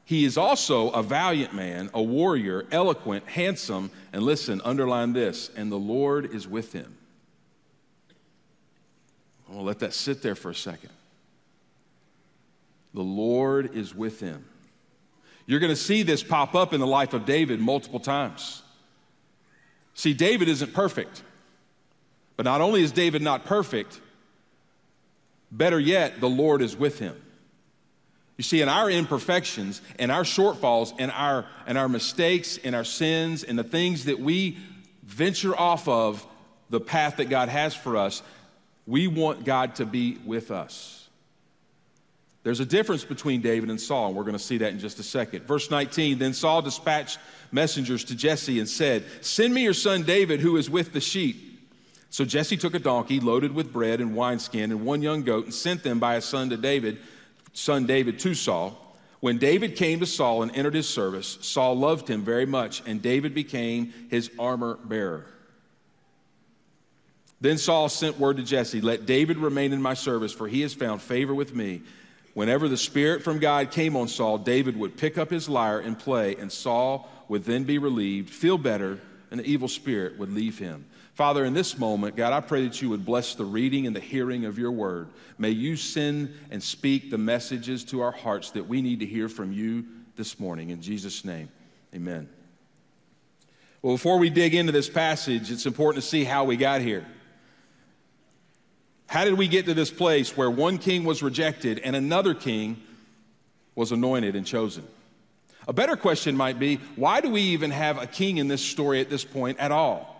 He 0.04 0.24
is 0.24 0.36
also 0.36 0.90
a 0.90 1.02
valiant 1.02 1.54
man, 1.54 1.90
a 1.94 2.02
warrior, 2.02 2.66
eloquent, 2.70 3.26
handsome, 3.26 3.90
and 4.12 4.22
listen, 4.22 4.60
underline 4.62 5.14
this, 5.14 5.50
and 5.56 5.72
the 5.72 5.78
Lord 5.78 6.32
is 6.32 6.46
with 6.46 6.72
him. 6.72 6.96
I'm 9.48 9.54
going 9.54 9.64
to 9.64 9.66
let 9.66 9.78
that 9.80 9.94
sit 9.94 10.22
there 10.22 10.34
for 10.34 10.50
a 10.50 10.54
second. 10.54 10.90
The 12.94 13.02
Lord 13.02 13.74
is 13.74 13.94
with 13.94 14.20
him. 14.20 14.44
You're 15.46 15.60
going 15.60 15.72
to 15.72 15.76
see 15.76 16.02
this 16.02 16.22
pop 16.22 16.54
up 16.54 16.72
in 16.72 16.80
the 16.80 16.86
life 16.86 17.14
of 17.14 17.24
David 17.24 17.60
multiple 17.60 18.00
times. 18.00 18.62
See, 19.96 20.14
David 20.14 20.48
isn't 20.48 20.72
perfect. 20.72 21.22
But 22.36 22.44
not 22.44 22.60
only 22.60 22.82
is 22.82 22.92
David 22.92 23.22
not 23.22 23.46
perfect, 23.46 23.98
better 25.50 25.80
yet, 25.80 26.20
the 26.20 26.28
Lord 26.28 26.62
is 26.62 26.76
with 26.76 26.98
him. 26.98 27.20
You 28.36 28.44
see, 28.44 28.60
in 28.60 28.68
our 28.68 28.90
imperfections 28.90 29.80
and 29.98 30.12
our 30.12 30.22
shortfalls 30.22 30.92
and 30.98 31.10
our, 31.10 31.46
and 31.66 31.78
our 31.78 31.88
mistakes 31.88 32.58
and 32.62 32.76
our 32.76 32.84
sins 32.84 33.42
and 33.42 33.58
the 33.58 33.64
things 33.64 34.04
that 34.04 34.20
we 34.20 34.58
venture 35.02 35.58
off 35.58 35.88
of 35.88 36.26
the 36.68 36.80
path 36.80 37.16
that 37.16 37.30
God 37.30 37.48
has 37.48 37.74
for 37.74 37.96
us, 37.96 38.22
we 38.86 39.08
want 39.08 39.44
God 39.44 39.76
to 39.76 39.86
be 39.86 40.18
with 40.26 40.50
us. 40.50 41.05
There's 42.46 42.60
a 42.60 42.64
difference 42.64 43.02
between 43.02 43.40
David 43.40 43.70
and 43.70 43.80
Saul, 43.80 44.06
and 44.06 44.16
we're 44.16 44.22
going 44.22 44.36
to 44.36 44.38
see 44.38 44.58
that 44.58 44.70
in 44.70 44.78
just 44.78 45.00
a 45.00 45.02
second. 45.02 45.48
Verse 45.48 45.68
19 45.68 46.18
Then 46.18 46.32
Saul 46.32 46.62
dispatched 46.62 47.18
messengers 47.50 48.04
to 48.04 48.14
Jesse 48.14 48.60
and 48.60 48.68
said, 48.68 49.02
Send 49.20 49.52
me 49.52 49.64
your 49.64 49.74
son 49.74 50.04
David, 50.04 50.38
who 50.38 50.56
is 50.56 50.70
with 50.70 50.92
the 50.92 51.00
sheep. 51.00 51.60
So 52.08 52.24
Jesse 52.24 52.56
took 52.56 52.74
a 52.74 52.78
donkey 52.78 53.18
loaded 53.18 53.52
with 53.52 53.72
bread 53.72 54.00
and 54.00 54.14
wineskin 54.14 54.70
and 54.70 54.86
one 54.86 55.02
young 55.02 55.24
goat 55.24 55.46
and 55.46 55.52
sent 55.52 55.82
them 55.82 55.98
by 55.98 56.14
his 56.14 56.24
son 56.24 56.50
to 56.50 56.56
David, 56.56 56.98
son 57.52 57.84
David 57.84 58.20
to 58.20 58.32
Saul. 58.32 58.80
When 59.18 59.38
David 59.38 59.74
came 59.74 59.98
to 59.98 60.06
Saul 60.06 60.44
and 60.44 60.56
entered 60.56 60.74
his 60.74 60.88
service, 60.88 61.38
Saul 61.40 61.76
loved 61.76 62.06
him 62.06 62.22
very 62.22 62.46
much, 62.46 62.80
and 62.86 63.02
David 63.02 63.34
became 63.34 63.92
his 64.08 64.30
armor 64.38 64.78
bearer. 64.84 65.26
Then 67.40 67.58
Saul 67.58 67.88
sent 67.88 68.20
word 68.20 68.36
to 68.36 68.44
Jesse, 68.44 68.80
Let 68.80 69.04
David 69.04 69.36
remain 69.36 69.72
in 69.72 69.82
my 69.82 69.94
service, 69.94 70.32
for 70.32 70.46
he 70.46 70.60
has 70.60 70.74
found 70.74 71.02
favor 71.02 71.34
with 71.34 71.52
me. 71.52 71.82
Whenever 72.36 72.68
the 72.68 72.76
Spirit 72.76 73.22
from 73.22 73.38
God 73.38 73.70
came 73.70 73.96
on 73.96 74.08
Saul, 74.08 74.36
David 74.36 74.76
would 74.76 74.98
pick 74.98 75.16
up 75.16 75.30
his 75.30 75.48
lyre 75.48 75.80
and 75.80 75.98
play, 75.98 76.36
and 76.36 76.52
Saul 76.52 77.08
would 77.28 77.44
then 77.44 77.64
be 77.64 77.78
relieved, 77.78 78.28
feel 78.28 78.58
better, 78.58 79.00
and 79.30 79.40
the 79.40 79.50
evil 79.50 79.68
spirit 79.68 80.18
would 80.18 80.30
leave 80.30 80.58
him. 80.58 80.84
Father, 81.14 81.46
in 81.46 81.54
this 81.54 81.78
moment, 81.78 82.14
God, 82.14 82.34
I 82.34 82.42
pray 82.42 82.64
that 82.64 82.82
you 82.82 82.90
would 82.90 83.06
bless 83.06 83.34
the 83.34 83.46
reading 83.46 83.86
and 83.86 83.96
the 83.96 84.00
hearing 84.00 84.44
of 84.44 84.58
your 84.58 84.70
word. 84.70 85.08
May 85.38 85.48
you 85.48 85.76
send 85.76 86.34
and 86.50 86.62
speak 86.62 87.10
the 87.10 87.16
messages 87.16 87.84
to 87.84 88.02
our 88.02 88.12
hearts 88.12 88.50
that 88.50 88.68
we 88.68 88.82
need 88.82 89.00
to 89.00 89.06
hear 89.06 89.30
from 89.30 89.50
you 89.50 89.86
this 90.16 90.38
morning. 90.38 90.68
In 90.68 90.82
Jesus' 90.82 91.24
name, 91.24 91.48
amen. 91.94 92.28
Well, 93.80 93.94
before 93.94 94.18
we 94.18 94.28
dig 94.28 94.54
into 94.54 94.72
this 94.72 94.90
passage, 94.90 95.50
it's 95.50 95.64
important 95.64 96.04
to 96.04 96.10
see 96.10 96.24
how 96.24 96.44
we 96.44 96.58
got 96.58 96.82
here. 96.82 97.06
How 99.06 99.24
did 99.24 99.34
we 99.34 99.48
get 99.48 99.66
to 99.66 99.74
this 99.74 99.90
place 99.90 100.36
where 100.36 100.50
one 100.50 100.78
king 100.78 101.04
was 101.04 101.22
rejected 101.22 101.78
and 101.78 101.94
another 101.94 102.34
king 102.34 102.82
was 103.74 103.92
anointed 103.92 104.34
and 104.34 104.46
chosen? 104.46 104.86
A 105.68 105.72
better 105.72 105.96
question 105.96 106.36
might 106.36 106.58
be 106.58 106.76
why 106.96 107.20
do 107.20 107.30
we 107.30 107.40
even 107.40 107.70
have 107.70 108.00
a 108.00 108.06
king 108.06 108.38
in 108.38 108.48
this 108.48 108.62
story 108.62 109.00
at 109.00 109.10
this 109.10 109.24
point 109.24 109.58
at 109.58 109.72
all? 109.72 110.12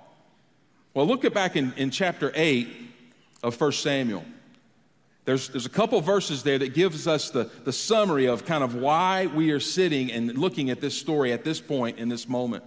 Well, 0.94 1.06
look 1.06 1.24
at 1.24 1.34
back 1.34 1.56
in, 1.56 1.72
in 1.76 1.90
chapter 1.90 2.32
8 2.34 2.68
of 3.42 3.60
1 3.60 3.72
Samuel. 3.72 4.24
There's, 5.24 5.48
there's 5.48 5.66
a 5.66 5.70
couple 5.70 6.00
verses 6.00 6.44
there 6.44 6.58
that 6.58 6.72
gives 6.72 7.08
us 7.08 7.30
the, 7.30 7.50
the 7.64 7.72
summary 7.72 8.26
of 8.26 8.46
kind 8.46 8.62
of 8.62 8.76
why 8.76 9.26
we 9.26 9.50
are 9.50 9.60
sitting 9.60 10.12
and 10.12 10.38
looking 10.38 10.70
at 10.70 10.80
this 10.80 10.96
story 10.96 11.32
at 11.32 11.44
this 11.44 11.60
point 11.60 11.98
in 11.98 12.08
this 12.08 12.28
moment. 12.28 12.62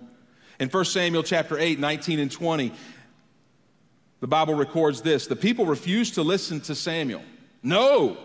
In 0.59 0.67
1 0.67 0.85
Samuel 0.85 1.23
chapter 1.23 1.57
8, 1.57 1.79
19 1.79 2.19
and 2.19 2.29
20, 2.29 2.73
the 4.19 4.27
Bible 4.27 4.55
records 4.55 5.01
this 5.01 5.27
the 5.27 5.35
people 5.35 5.65
refused 5.65 6.15
to 6.15 6.23
listen 6.23 6.59
to 6.61 6.75
Samuel. 6.75 7.21
No! 7.63 8.17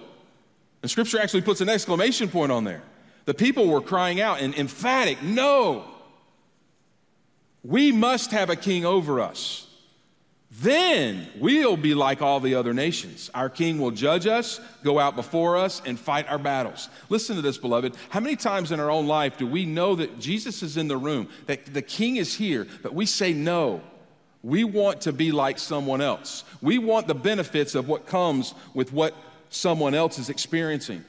And 0.82 0.90
scripture 0.90 1.18
actually 1.18 1.42
puts 1.42 1.60
an 1.60 1.68
exclamation 1.68 2.28
point 2.28 2.52
on 2.52 2.64
there. 2.64 2.82
The 3.24 3.34
people 3.34 3.68
were 3.68 3.80
crying 3.80 4.20
out 4.20 4.40
in 4.40 4.54
emphatic, 4.54 5.22
no! 5.22 5.86
We 7.62 7.90
must 7.90 8.32
have 8.32 8.50
a 8.50 8.56
king 8.56 8.84
over 8.84 9.20
us. 9.20 9.66
Then 10.60 11.26
we'll 11.40 11.76
be 11.76 11.94
like 11.94 12.22
all 12.22 12.38
the 12.38 12.54
other 12.54 12.72
nations. 12.72 13.28
Our 13.34 13.48
king 13.48 13.78
will 13.78 13.90
judge 13.90 14.26
us, 14.26 14.60
go 14.84 15.00
out 15.00 15.16
before 15.16 15.56
us, 15.56 15.82
and 15.84 15.98
fight 15.98 16.28
our 16.28 16.38
battles. 16.38 16.88
Listen 17.08 17.34
to 17.34 17.42
this, 17.42 17.58
beloved. 17.58 17.96
How 18.10 18.20
many 18.20 18.36
times 18.36 18.70
in 18.70 18.78
our 18.78 18.90
own 18.90 19.08
life 19.08 19.36
do 19.36 19.48
we 19.48 19.66
know 19.66 19.96
that 19.96 20.20
Jesus 20.20 20.62
is 20.62 20.76
in 20.76 20.86
the 20.86 20.96
room, 20.96 21.28
that 21.46 21.72
the 21.72 21.82
king 21.82 22.16
is 22.16 22.34
here, 22.34 22.68
but 22.82 22.94
we 22.94 23.06
say 23.06 23.32
no? 23.32 23.80
We 24.44 24.62
want 24.62 25.00
to 25.02 25.12
be 25.12 25.32
like 25.32 25.58
someone 25.58 26.02
else. 26.02 26.44
We 26.60 26.76
want 26.76 27.06
the 27.06 27.14
benefits 27.14 27.74
of 27.74 27.88
what 27.88 28.06
comes 28.06 28.54
with 28.74 28.92
what 28.92 29.14
someone 29.48 29.94
else 29.94 30.18
is 30.18 30.28
experiencing. 30.28 31.02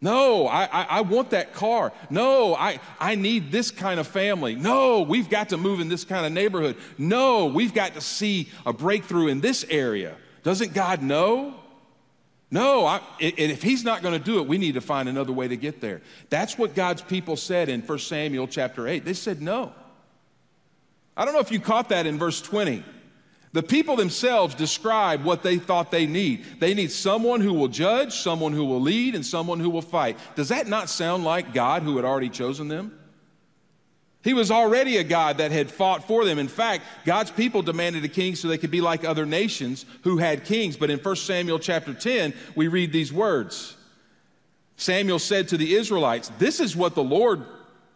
No, 0.00 0.46
I, 0.46 0.64
I, 0.64 0.82
I, 0.82 1.00
want 1.02 1.30
that 1.30 1.52
car. 1.52 1.92
No, 2.08 2.54
I, 2.54 2.80
I 2.98 3.14
need 3.14 3.52
this 3.52 3.70
kind 3.70 4.00
of 4.00 4.06
family. 4.06 4.54
No, 4.54 5.02
we've 5.02 5.28
got 5.28 5.50
to 5.50 5.58
move 5.58 5.80
in 5.80 5.88
this 5.88 6.04
kind 6.04 6.24
of 6.24 6.32
neighborhood. 6.32 6.76
No, 6.96 7.46
we've 7.46 7.74
got 7.74 7.94
to 7.94 8.00
see 8.00 8.48
a 8.64 8.72
breakthrough 8.72 9.28
in 9.28 9.40
this 9.40 9.64
area. 9.68 10.16
Doesn't 10.42 10.72
God 10.72 11.02
know? 11.02 11.54
No, 12.50 12.86
I, 12.86 13.00
if 13.18 13.62
He's 13.62 13.84
not 13.84 14.02
going 14.02 14.18
to 14.18 14.24
do 14.24 14.38
it, 14.40 14.46
we 14.46 14.56
need 14.56 14.74
to 14.74 14.80
find 14.80 15.08
another 15.08 15.32
way 15.32 15.48
to 15.48 15.56
get 15.56 15.82
there. 15.82 16.00
That's 16.30 16.56
what 16.56 16.74
God's 16.74 17.02
people 17.02 17.36
said 17.36 17.68
in 17.68 17.82
1 17.82 17.98
Samuel 17.98 18.48
chapter 18.48 18.88
8. 18.88 19.04
They 19.04 19.14
said 19.14 19.42
no. 19.42 19.74
I 21.16 21.24
don't 21.24 21.34
know 21.34 21.40
if 21.40 21.50
you 21.50 21.60
caught 21.60 21.88
that 21.88 22.06
in 22.06 22.18
verse 22.18 22.40
20. 22.42 22.84
The 23.52 23.62
people 23.62 23.96
themselves 23.96 24.54
describe 24.54 25.24
what 25.24 25.42
they 25.42 25.56
thought 25.56 25.90
they 25.90 26.06
need. 26.06 26.44
They 26.60 26.74
need 26.74 26.90
someone 26.90 27.40
who 27.40 27.54
will 27.54 27.68
judge, 27.68 28.14
someone 28.14 28.52
who 28.52 28.66
will 28.66 28.80
lead, 28.80 29.14
and 29.14 29.24
someone 29.24 29.60
who 29.60 29.70
will 29.70 29.80
fight. 29.80 30.18
Does 30.34 30.50
that 30.50 30.66
not 30.66 30.90
sound 30.90 31.24
like 31.24 31.54
God 31.54 31.82
who 31.82 31.96
had 31.96 32.04
already 32.04 32.28
chosen 32.28 32.68
them? 32.68 32.98
He 34.22 34.34
was 34.34 34.50
already 34.50 34.96
a 34.96 35.04
God 35.04 35.38
that 35.38 35.52
had 35.52 35.70
fought 35.70 36.06
for 36.06 36.24
them. 36.24 36.38
In 36.38 36.48
fact, 36.48 36.84
God's 37.04 37.30
people 37.30 37.62
demanded 37.62 38.04
a 38.04 38.08
king 38.08 38.34
so 38.34 38.48
they 38.48 38.58
could 38.58 38.72
be 38.72 38.80
like 38.80 39.04
other 39.04 39.24
nations 39.24 39.86
who 40.02 40.18
had 40.18 40.44
kings. 40.44 40.76
But 40.76 40.90
in 40.90 40.98
1 40.98 41.16
Samuel 41.16 41.60
chapter 41.60 41.94
10, 41.94 42.34
we 42.56 42.68
read 42.68 42.92
these 42.92 43.12
words 43.12 43.76
Samuel 44.76 45.18
said 45.18 45.48
to 45.48 45.56
the 45.56 45.74
Israelites, 45.76 46.30
This 46.38 46.60
is 46.60 46.76
what 46.76 46.94
the 46.94 47.04
Lord, 47.04 47.44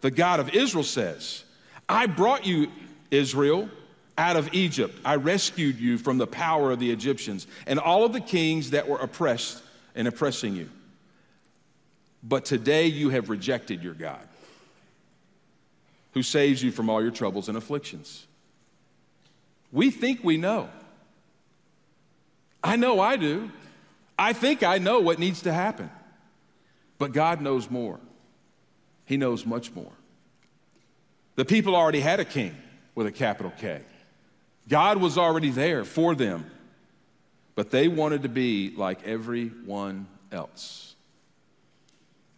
the 0.01 0.11
God 0.11 0.41
of 0.41 0.51
Israel, 0.51 0.85
says 0.85 1.45
I 1.89 2.07
brought 2.07 2.47
you, 2.47 2.71
Israel, 3.11 3.69
out 4.17 4.37
of 4.37 4.53
Egypt. 4.53 4.99
I 5.05 5.17
rescued 5.17 5.79
you 5.79 5.99
from 5.99 6.19
the 6.19 6.27
power 6.27 6.71
of 6.71 6.79
the 6.79 6.91
Egyptians 6.91 7.47
and 7.67 7.79
all 7.79 8.05
of 8.05 8.13
the 8.13 8.21
kings 8.21 8.71
that 8.71 8.89
were 8.89 8.99
oppressed 8.99 9.63
and 9.95 10.07
oppressing 10.07 10.55
you. 10.55 10.69
But 12.23 12.45
today 12.45 12.87
you 12.87 13.09
have 13.11 13.31
rejected 13.31 13.83
your 13.83 13.95
God, 13.95 14.21
who 16.13 16.23
saves 16.23 16.63
you 16.63 16.71
from 16.71 16.91
all 16.91 17.01
your 17.01 17.11
troubles 17.11 17.49
and 17.49 17.57
afflictions. 17.57 18.27
We 19.73 19.91
think 19.91 20.23
we 20.23 20.37
know. 20.37 20.69
I 22.63 22.77
know 22.77 23.01
I 23.01 23.17
do. 23.17 23.51
I 24.19 24.35
think 24.35 24.63
I 24.63 24.77
know 24.79 25.01
what 25.01 25.19
needs 25.19 25.43
to 25.43 25.53
happen. 25.53 25.91
But 26.99 27.13
God 27.13 27.41
knows 27.41 27.71
more. 27.71 27.99
He 29.07 29.17
knows 29.17 29.47
much 29.47 29.73
more. 29.73 29.93
The 31.37 31.47
people 31.47 31.75
already 31.75 32.01
had 32.01 32.21
a 32.21 32.25
king 32.25 32.55
with 32.95 33.07
a 33.07 33.13
capital 33.13 33.53
K. 33.59 33.81
God 34.69 34.99
was 34.99 35.19
already 35.19 35.51
there 35.51 35.85
for 35.85 36.15
them, 36.15 36.51
but 37.55 37.71
they 37.71 37.89
wanted 37.89 38.23
to 38.23 38.29
be 38.29 38.73
like 38.77 39.07
everyone 39.07 40.07
else. 40.31 40.95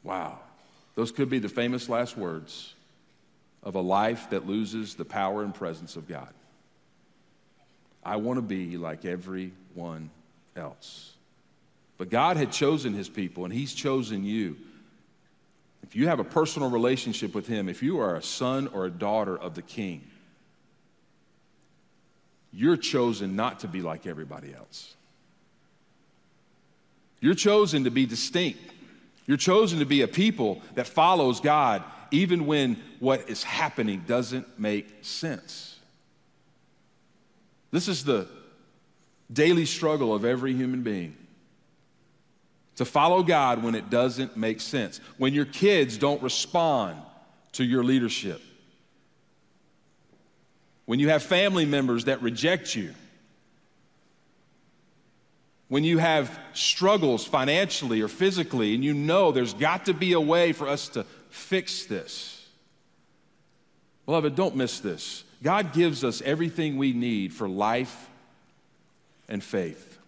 Wow. 0.03 0.39
Those 0.95 1.13
could 1.13 1.31
be 1.31 1.39
the 1.39 1.49
famous 1.49 1.89
last 1.89 2.17
words 2.17 2.75
of 3.63 3.75
a 3.75 3.81
life 3.81 4.31
that 4.31 4.47
loses 4.47 4.95
the 4.95 5.05
power 5.05 5.43
and 5.43 5.55
presence 5.55 5.97
of 5.97 6.09
God. 6.09 6.33
I 8.05 8.17
want 8.17 8.39
to 8.39 8.43
be 8.43 8.77
like 8.77 9.05
everyone 9.05 10.11
else. 10.57 11.13
But 11.99 12.11
God 12.11 12.37
had 12.37 12.51
chosen 12.51 12.95
his 12.95 13.09
people, 13.09 13.45
and 13.45 13.53
he's 13.53 13.75
chosen 13.75 14.25
you. 14.25 14.57
If 15.85 15.95
you 15.95 16.09
have 16.09 16.19
a 16.19 16.25
personal 16.25 16.71
relationship 16.71 17.35
with 17.35 17.47
him, 17.47 17.69
if 17.69 17.83
you 17.83 18.01
are 18.01 18.17
a 18.17 18.23
son 18.23 18.69
or 18.69 18.87
a 18.87 18.91
daughter 18.91 19.37
of 19.37 19.55
the 19.55 19.63
king, 19.63 20.03
you're 22.53 22.77
chosen 22.77 23.35
not 23.37 23.61
to 23.61 23.69
be 23.69 23.81
like 23.81 24.07
everybody 24.07 24.55
else. 24.55 24.95
You're 27.21 27.35
chosen 27.35 27.85
to 27.85 27.91
be 27.91 28.05
distinct. 28.05 28.61
You're 29.27 29.37
chosen 29.37 29.79
to 29.79 29.87
be 29.87 30.03
a 30.03 30.09
people 30.09 30.61
that 30.75 30.87
follows 30.87 31.41
God 31.41 31.83
even 32.11 32.47
when 32.47 32.77
what 33.01 33.31
is 33.31 33.43
happening 33.43 34.05
doesn't 34.07 34.59
make 34.59 34.87
sense. 35.01 35.79
This 37.71 37.89
is 37.89 38.05
the 38.05 38.29
daily 39.33 39.65
struggle 39.65 40.15
of 40.15 40.25
every 40.25 40.55
human 40.55 40.83
being 40.83 41.17
to 42.77 42.85
follow 42.85 43.23
God 43.23 43.63
when 43.63 43.75
it 43.75 43.91
doesn't 43.91 44.37
make 44.37 44.61
sense, 44.61 45.01
when 45.17 45.33
your 45.33 45.45
kids 45.45 45.97
don't 45.99 46.23
respond 46.23 46.99
to 47.53 47.65
your 47.65 47.85
leadership, 47.85 48.41
when 50.87 51.01
you 51.01 51.09
have 51.09 51.23
family 51.23 51.65
members 51.65 52.07
that 52.07 52.23
reject 52.23 52.75
you, 52.75 52.95
when 55.69 55.85
you 55.85 55.99
have 55.99 56.39
struggles 56.53 57.25
financially 57.25 58.03
or 58.03 58.09
physically, 58.09 58.75
and 58.75 58.85
you 58.85 58.93
know 58.93 59.33
there's 59.33 59.55
got 59.55 59.87
to 59.87 59.95
be 59.95 60.13
a 60.13 60.21
way 60.21 60.53
for 60.53 60.69
us 60.69 60.89
to 60.91 61.05
fix 61.31 61.87
this. 61.87 62.47
Beloved, 64.05 64.35
don't 64.35 64.55
miss 64.55 64.81
this. 64.81 65.25
God 65.43 65.73
gives 65.73 66.05
us 66.05 66.21
everything 66.23 66.77
we 66.77 66.93
need 66.93 67.33
for 67.33 67.49
life 67.49 68.11
and 69.29 69.43
faith, 69.43 69.99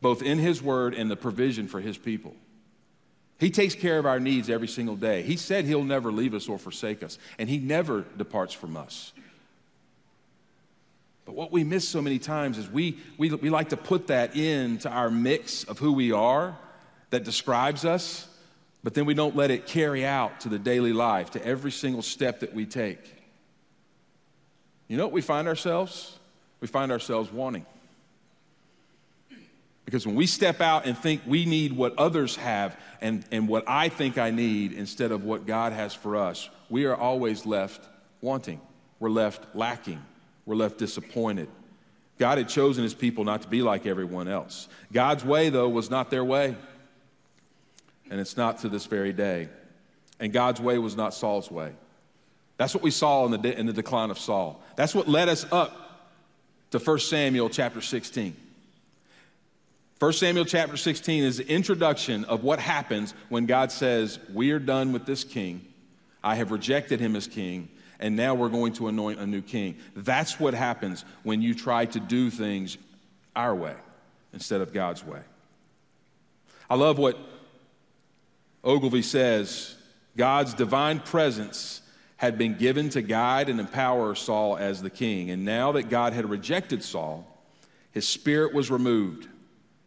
both 0.00 0.22
in 0.22 0.38
His 0.38 0.62
Word 0.62 0.94
and 0.94 1.10
the 1.10 1.16
provision 1.16 1.68
for 1.68 1.80
His 1.80 1.98
people. 1.98 2.34
He 3.38 3.50
takes 3.50 3.74
care 3.74 3.98
of 3.98 4.06
our 4.06 4.18
needs 4.18 4.48
every 4.48 4.68
single 4.68 4.96
day. 4.96 5.22
He 5.22 5.36
said 5.36 5.66
He'll 5.66 5.84
never 5.84 6.10
leave 6.10 6.32
us 6.32 6.48
or 6.48 6.58
forsake 6.58 7.02
us, 7.02 7.18
and 7.38 7.50
He 7.50 7.58
never 7.58 8.06
departs 8.16 8.54
from 8.54 8.76
us. 8.76 9.12
But 11.26 11.34
what 11.34 11.50
we 11.50 11.64
miss 11.64 11.86
so 11.86 12.00
many 12.00 12.20
times 12.20 12.56
is 12.56 12.70
we, 12.70 12.98
we, 13.18 13.30
we 13.30 13.50
like 13.50 13.70
to 13.70 13.76
put 13.76 14.06
that 14.06 14.36
into 14.36 14.88
our 14.88 15.10
mix 15.10 15.64
of 15.64 15.78
who 15.78 15.92
we 15.92 16.12
are 16.12 16.56
that 17.10 17.24
describes 17.24 17.84
us, 17.84 18.28
but 18.84 18.94
then 18.94 19.06
we 19.06 19.14
don't 19.14 19.34
let 19.34 19.50
it 19.50 19.66
carry 19.66 20.06
out 20.06 20.40
to 20.40 20.48
the 20.48 20.58
daily 20.58 20.92
life, 20.92 21.32
to 21.32 21.44
every 21.44 21.72
single 21.72 22.02
step 22.02 22.40
that 22.40 22.54
we 22.54 22.64
take. 22.64 23.00
You 24.86 24.96
know 24.96 25.04
what 25.04 25.12
we 25.12 25.20
find 25.20 25.48
ourselves? 25.48 26.16
We 26.60 26.68
find 26.68 26.92
ourselves 26.92 27.32
wanting. 27.32 27.66
Because 29.84 30.06
when 30.06 30.14
we 30.14 30.26
step 30.26 30.60
out 30.60 30.86
and 30.86 30.96
think 30.96 31.22
we 31.26 31.44
need 31.44 31.72
what 31.72 31.98
others 31.98 32.36
have 32.36 32.78
and, 33.00 33.24
and 33.32 33.48
what 33.48 33.64
I 33.66 33.88
think 33.88 34.16
I 34.16 34.30
need 34.30 34.72
instead 34.72 35.10
of 35.10 35.24
what 35.24 35.44
God 35.44 35.72
has 35.72 35.92
for 35.92 36.16
us, 36.16 36.48
we 36.70 36.84
are 36.84 36.94
always 36.94 37.46
left 37.46 37.84
wanting. 38.20 38.60
We're 39.00 39.10
left 39.10 39.56
lacking 39.56 40.02
were 40.46 40.56
left 40.56 40.78
disappointed. 40.78 41.48
God 42.18 42.38
had 42.38 42.48
chosen 42.48 42.82
his 42.82 42.94
people 42.94 43.24
not 43.24 43.42
to 43.42 43.48
be 43.48 43.60
like 43.60 43.84
everyone 43.84 44.28
else. 44.28 44.68
God's 44.92 45.24
way, 45.24 45.50
though, 45.50 45.68
was 45.68 45.90
not 45.90 46.10
their 46.10 46.24
way. 46.24 46.56
And 48.10 48.20
it's 48.20 48.36
not 48.36 48.58
to 48.60 48.68
this 48.68 48.86
very 48.86 49.12
day. 49.12 49.48
And 50.18 50.32
God's 50.32 50.60
way 50.60 50.78
was 50.78 50.96
not 50.96 51.12
Saul's 51.12 51.50
way. 51.50 51.72
That's 52.56 52.72
what 52.72 52.82
we 52.82 52.90
saw 52.90 53.26
in 53.26 53.32
the, 53.32 53.38
de- 53.38 53.58
in 53.58 53.66
the 53.66 53.72
decline 53.72 54.10
of 54.10 54.18
Saul. 54.18 54.62
That's 54.76 54.94
what 54.94 55.08
led 55.08 55.28
us 55.28 55.44
up 55.52 56.08
to 56.70 56.78
1 56.78 56.98
Samuel 57.00 57.50
chapter 57.50 57.82
16. 57.82 58.34
1 59.98 60.12
Samuel 60.12 60.44
chapter 60.44 60.76
16 60.76 61.24
is 61.24 61.38
the 61.38 61.48
introduction 61.48 62.24
of 62.26 62.44
what 62.44 62.58
happens 62.58 63.14
when 63.28 63.46
God 63.46 63.72
says, 63.72 64.18
We 64.32 64.50
are 64.52 64.58
done 64.58 64.92
with 64.92 65.06
this 65.06 65.24
king. 65.24 65.66
I 66.22 66.34
have 66.36 66.50
rejected 66.50 67.00
him 67.00 67.14
as 67.16 67.26
king, 67.26 67.68
and 67.98 68.16
now 68.16 68.34
we're 68.34 68.48
going 68.48 68.72
to 68.74 68.88
anoint 68.88 69.18
a 69.18 69.26
new 69.26 69.42
king. 69.42 69.76
That's 69.94 70.38
what 70.38 70.54
happens 70.54 71.04
when 71.22 71.42
you 71.42 71.54
try 71.54 71.86
to 71.86 72.00
do 72.00 72.30
things 72.30 72.78
our 73.34 73.54
way 73.54 73.74
instead 74.32 74.60
of 74.60 74.72
God's 74.72 75.04
way. 75.04 75.20
I 76.68 76.74
love 76.74 76.98
what 76.98 77.18
Ogilvie 78.64 79.02
says 79.02 79.76
God's 80.16 80.54
divine 80.54 81.00
presence 81.00 81.82
had 82.16 82.38
been 82.38 82.56
given 82.56 82.88
to 82.90 83.02
guide 83.02 83.48
and 83.48 83.60
empower 83.60 84.14
Saul 84.14 84.56
as 84.56 84.82
the 84.82 84.90
king. 84.90 85.30
And 85.30 85.44
now 85.44 85.72
that 85.72 85.90
God 85.90 86.12
had 86.12 86.28
rejected 86.28 86.82
Saul, 86.82 87.26
his 87.92 88.08
spirit 88.08 88.54
was 88.54 88.70
removed. 88.70 89.28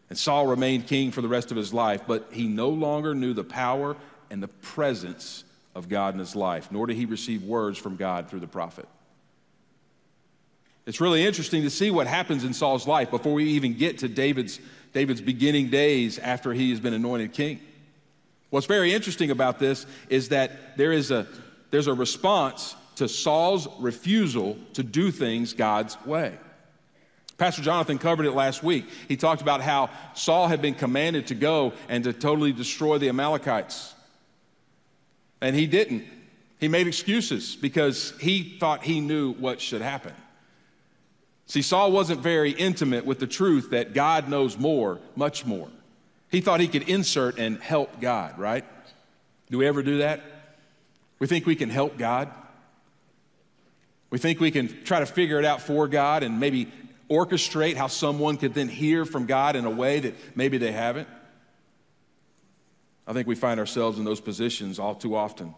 And 0.10 0.18
Saul 0.18 0.48
remained 0.48 0.88
king 0.88 1.12
for 1.12 1.22
the 1.22 1.28
rest 1.28 1.52
of 1.52 1.58
his 1.58 1.74
life, 1.74 2.02
but 2.08 2.30
he 2.32 2.48
no 2.48 2.70
longer 2.70 3.14
knew 3.14 3.34
the 3.34 3.44
power 3.44 3.96
and 4.30 4.42
the 4.42 4.48
presence 4.48 5.44
of 5.76 5.90
God 5.90 6.14
in 6.14 6.20
his 6.20 6.36
life, 6.36 6.72
nor 6.72 6.88
did 6.88 6.98
he 6.98 7.06
receive 7.06 7.44
words 7.44 7.78
from 7.78 7.96
God 7.96 8.30
through 8.30 8.40
the 8.40 8.48
prophet. 8.48 8.88
It's 10.86 11.00
really 11.00 11.24
interesting 11.24 11.62
to 11.64 11.70
see 11.70 11.92
what 11.92 12.08
happens 12.08 12.44
in 12.44 12.54
Saul's 12.54 12.88
life 12.88 13.12
before 13.12 13.34
we 13.34 13.46
even 13.52 13.76
get 13.76 14.00
to 14.00 14.08
David's, 14.08 14.60
David's 14.94 15.22
beginning 15.22 15.70
days 15.70 16.18
after 16.18 16.52
he 16.52 16.72
has 16.72 16.80
been 16.80 16.94
anointed 16.94 17.34
king. 17.34 17.60
What's 18.50 18.66
very 18.66 18.94
interesting 18.94 19.30
about 19.30 19.60
this 19.60 19.86
is 20.10 20.30
that 20.30 20.78
there 20.78 20.92
is 20.92 21.12
a, 21.12 21.28
there's 21.70 21.88
a 21.88 21.94
response 21.94 22.76
to 22.96 23.08
Saul's 23.08 23.68
refusal 23.80 24.58
to 24.74 24.82
do 24.82 25.12
things 25.12 25.54
God's 25.54 26.04
way. 26.06 26.36
Pastor 27.38 27.62
Jonathan 27.62 27.98
covered 28.00 28.26
it 28.26 28.34
last 28.34 28.64
week. 28.64 28.86
He 29.08 29.16
talked 29.16 29.42
about 29.42 29.62
how 29.62 29.90
Saul 30.14 30.48
had 30.48 30.62
been 30.62 30.74
commanded 30.74 31.28
to 31.28 31.36
go 31.36 31.74
and 31.88 32.04
to 32.04 32.12
totally 32.12 32.52
destroy 32.52 32.98
the 32.98 33.08
Amalekites. 33.08 33.94
And 35.42 35.56
he 35.56 35.68
didn't. 35.68 36.06
He 36.60 36.68
made 36.68 36.88
excuses 36.88 37.56
because 37.56 38.14
he 38.20 38.58
thought 38.60 38.84
he 38.84 39.00
knew 39.00 39.34
what 39.34 39.62
should 39.62 39.82
happen. 39.82 40.14
See, 41.46 41.62
Saul 41.62 41.92
wasn't 41.92 42.20
very 42.22 42.52
intimate 42.52 43.06
with 43.06 43.20
the 43.20 43.28
truth 43.28 43.72
that 43.72 43.94
God 43.94 44.30
knows 44.30 44.58
more, 44.58 45.00
much 45.16 45.46
more. 45.46 45.70
He 46.30 46.42
thought 46.42 46.60
he 46.60 46.68
could 46.68 46.88
insert 46.88 47.40
and 47.40 47.60
help 47.60 48.00
God, 48.00 48.38
right? 48.38 48.66
Do 49.50 49.58
we 49.58 49.66
ever 49.66 49.82
do 49.82 50.00
that? 50.00 50.22
We 51.18 51.28
think 51.28 51.46
we 51.46 51.56
can 51.56 51.70
help 51.70 51.98
God. 51.98 52.30
We 54.12 54.20
think 54.20 54.40
we 54.40 54.52
can 54.52 54.84
try 54.84 55.00
to 55.00 55.06
figure 55.06 55.40
it 55.40 55.46
out 55.46 55.62
for 55.62 55.88
God 55.88 56.24
and 56.24 56.40
maybe 56.40 56.72
orchestrate 57.10 57.76
how 57.76 57.88
someone 57.88 58.38
could 58.38 58.54
then 58.54 58.70
hear 58.70 59.06
from 59.06 59.26
God 59.26 59.56
in 59.56 59.66
a 59.66 59.70
way 59.70 60.00
that 60.00 60.14
maybe 60.36 60.58
they 60.58 60.72
haven't. 60.72 61.08
I 63.10 63.14
think 63.14 63.28
we 63.28 63.34
find 63.34 63.60
ourselves 63.60 63.98
in 63.98 64.06
those 64.06 64.22
positions 64.22 64.78
all 64.78 64.94
too 64.94 65.16
often. 65.16 65.56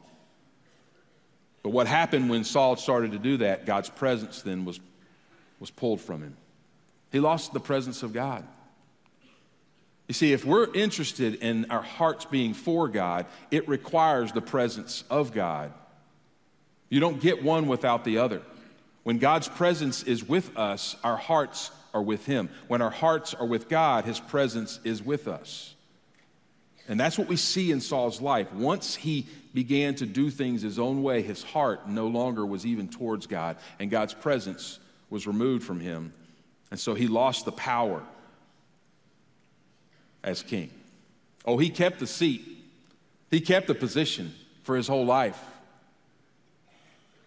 But 1.63 1.72
what 1.72 1.86
happened 1.86 2.29
when 2.29 2.46
Saul 2.46 2.77
started 2.77 3.12
to 3.12 3.20
do 3.20 3.38
that, 3.38 3.65
God's 3.65 3.89
presence 3.89 4.41
then 4.41 4.63
was, 4.63 4.79
was 5.60 5.70
pulled 5.70 6.00
from 6.00 6.24
him. 6.24 6.38
He 7.12 7.20
lost 7.20 7.51
the 7.51 7.60
presence 7.60 8.03
of 8.03 8.13
God. 8.13 8.48
You 10.08 10.13
see, 10.13 10.31
if 10.31 10.46
we're 10.46 10.74
interested 10.74 11.36
in 11.36 11.70
our 11.70 11.81
hearts 11.81 12.24
being 12.24 12.53
for 12.53 12.88
God, 12.88 13.25
it 13.51 13.67
requires 13.67 14.31
the 14.31 14.41
presence 14.41 15.03
of 15.10 15.34
God. 15.34 15.74
You 16.88 17.01
don't 17.01 17.20
get 17.20 17.43
one 17.43 17.67
without 17.67 18.05
the 18.05 18.17
other. 18.17 18.41
When 19.03 19.17
God's 19.17 19.50
presence 19.50 20.03
is 20.03 20.24
with 20.24 20.58
us, 20.58 20.96
our 21.03 21.17
hearts 21.17 21.72
are 21.93 22.01
with 22.01 22.25
Him. 22.25 22.50
When 22.70 22.81
our 22.81 22.89
hearts 22.91 23.34
are 23.34 23.46
with 23.46 23.67
God, 23.67 24.05
His 24.05 24.22
presence 24.22 24.79
is 24.86 25.03
with 25.03 25.27
us. 25.27 25.75
And 26.92 27.00
that's 27.00 27.18
what 27.18 27.30
we 27.30 27.38
see 27.38 27.72
in 27.72 27.80
Saul's 27.80 28.20
life. 28.20 28.52
Once 28.52 28.96
he 28.96 29.26
began 29.54 29.96
to 29.96 30.06
do 30.06 30.30
things 30.30 30.62
his 30.62 30.78
own 30.78 31.02
way, 31.04 31.22
his 31.22 31.42
heart 31.42 31.88
no 31.88 32.08
longer 32.08 32.46
was 32.46 32.66
even 32.66 32.90
towards 32.90 33.27
God, 33.27 33.56
and 33.80 33.90
God's 33.90 34.14
presence 34.14 34.77
was 35.10 35.25
removed 35.25 35.64
from 35.64 35.80
him. 35.80 36.12
And 36.70 36.77
so 36.77 36.94
he 36.94 37.08
lost 37.08 37.46
the 37.46 37.54
power 37.54 38.04
as 40.22 40.44
king. 40.44 40.70
Oh, 41.46 41.58
he 41.58 41.70
kept 41.70 42.00
the 42.00 42.08
seat, 42.08 42.46
he 43.30 43.40
kept 43.40 43.68
the 43.68 43.75
position 43.75 44.34
for 44.64 44.75
his 44.75 44.90
whole 44.90 45.06
life. 45.06 45.42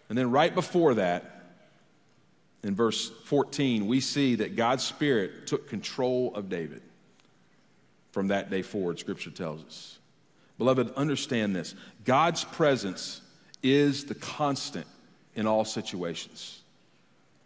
And 0.09 0.17
then 0.17 0.29
right 0.29 0.53
before 0.53 0.93
that, 0.93 1.41
in 2.61 2.75
verse 2.75 3.09
14, 3.23 3.87
we 3.87 3.99
see 3.99 4.35
that 4.35 4.55
God's 4.55 4.83
Spirit 4.83 5.47
took 5.47 5.67
control 5.67 6.35
of 6.35 6.49
David 6.49 6.83
from 8.15 8.29
that 8.29 8.49
day 8.49 8.61
forward, 8.61 8.97
Scripture 8.97 9.29
tells 9.29 9.61
us. 9.65 9.99
Beloved, 10.57 10.93
understand 10.95 11.53
this 11.53 11.75
God's 12.05 12.45
presence 12.45 13.19
is 13.61 14.05
the 14.05 14.15
constant 14.15 14.87
in 15.35 15.45
all 15.45 15.65
situations. 15.65 16.61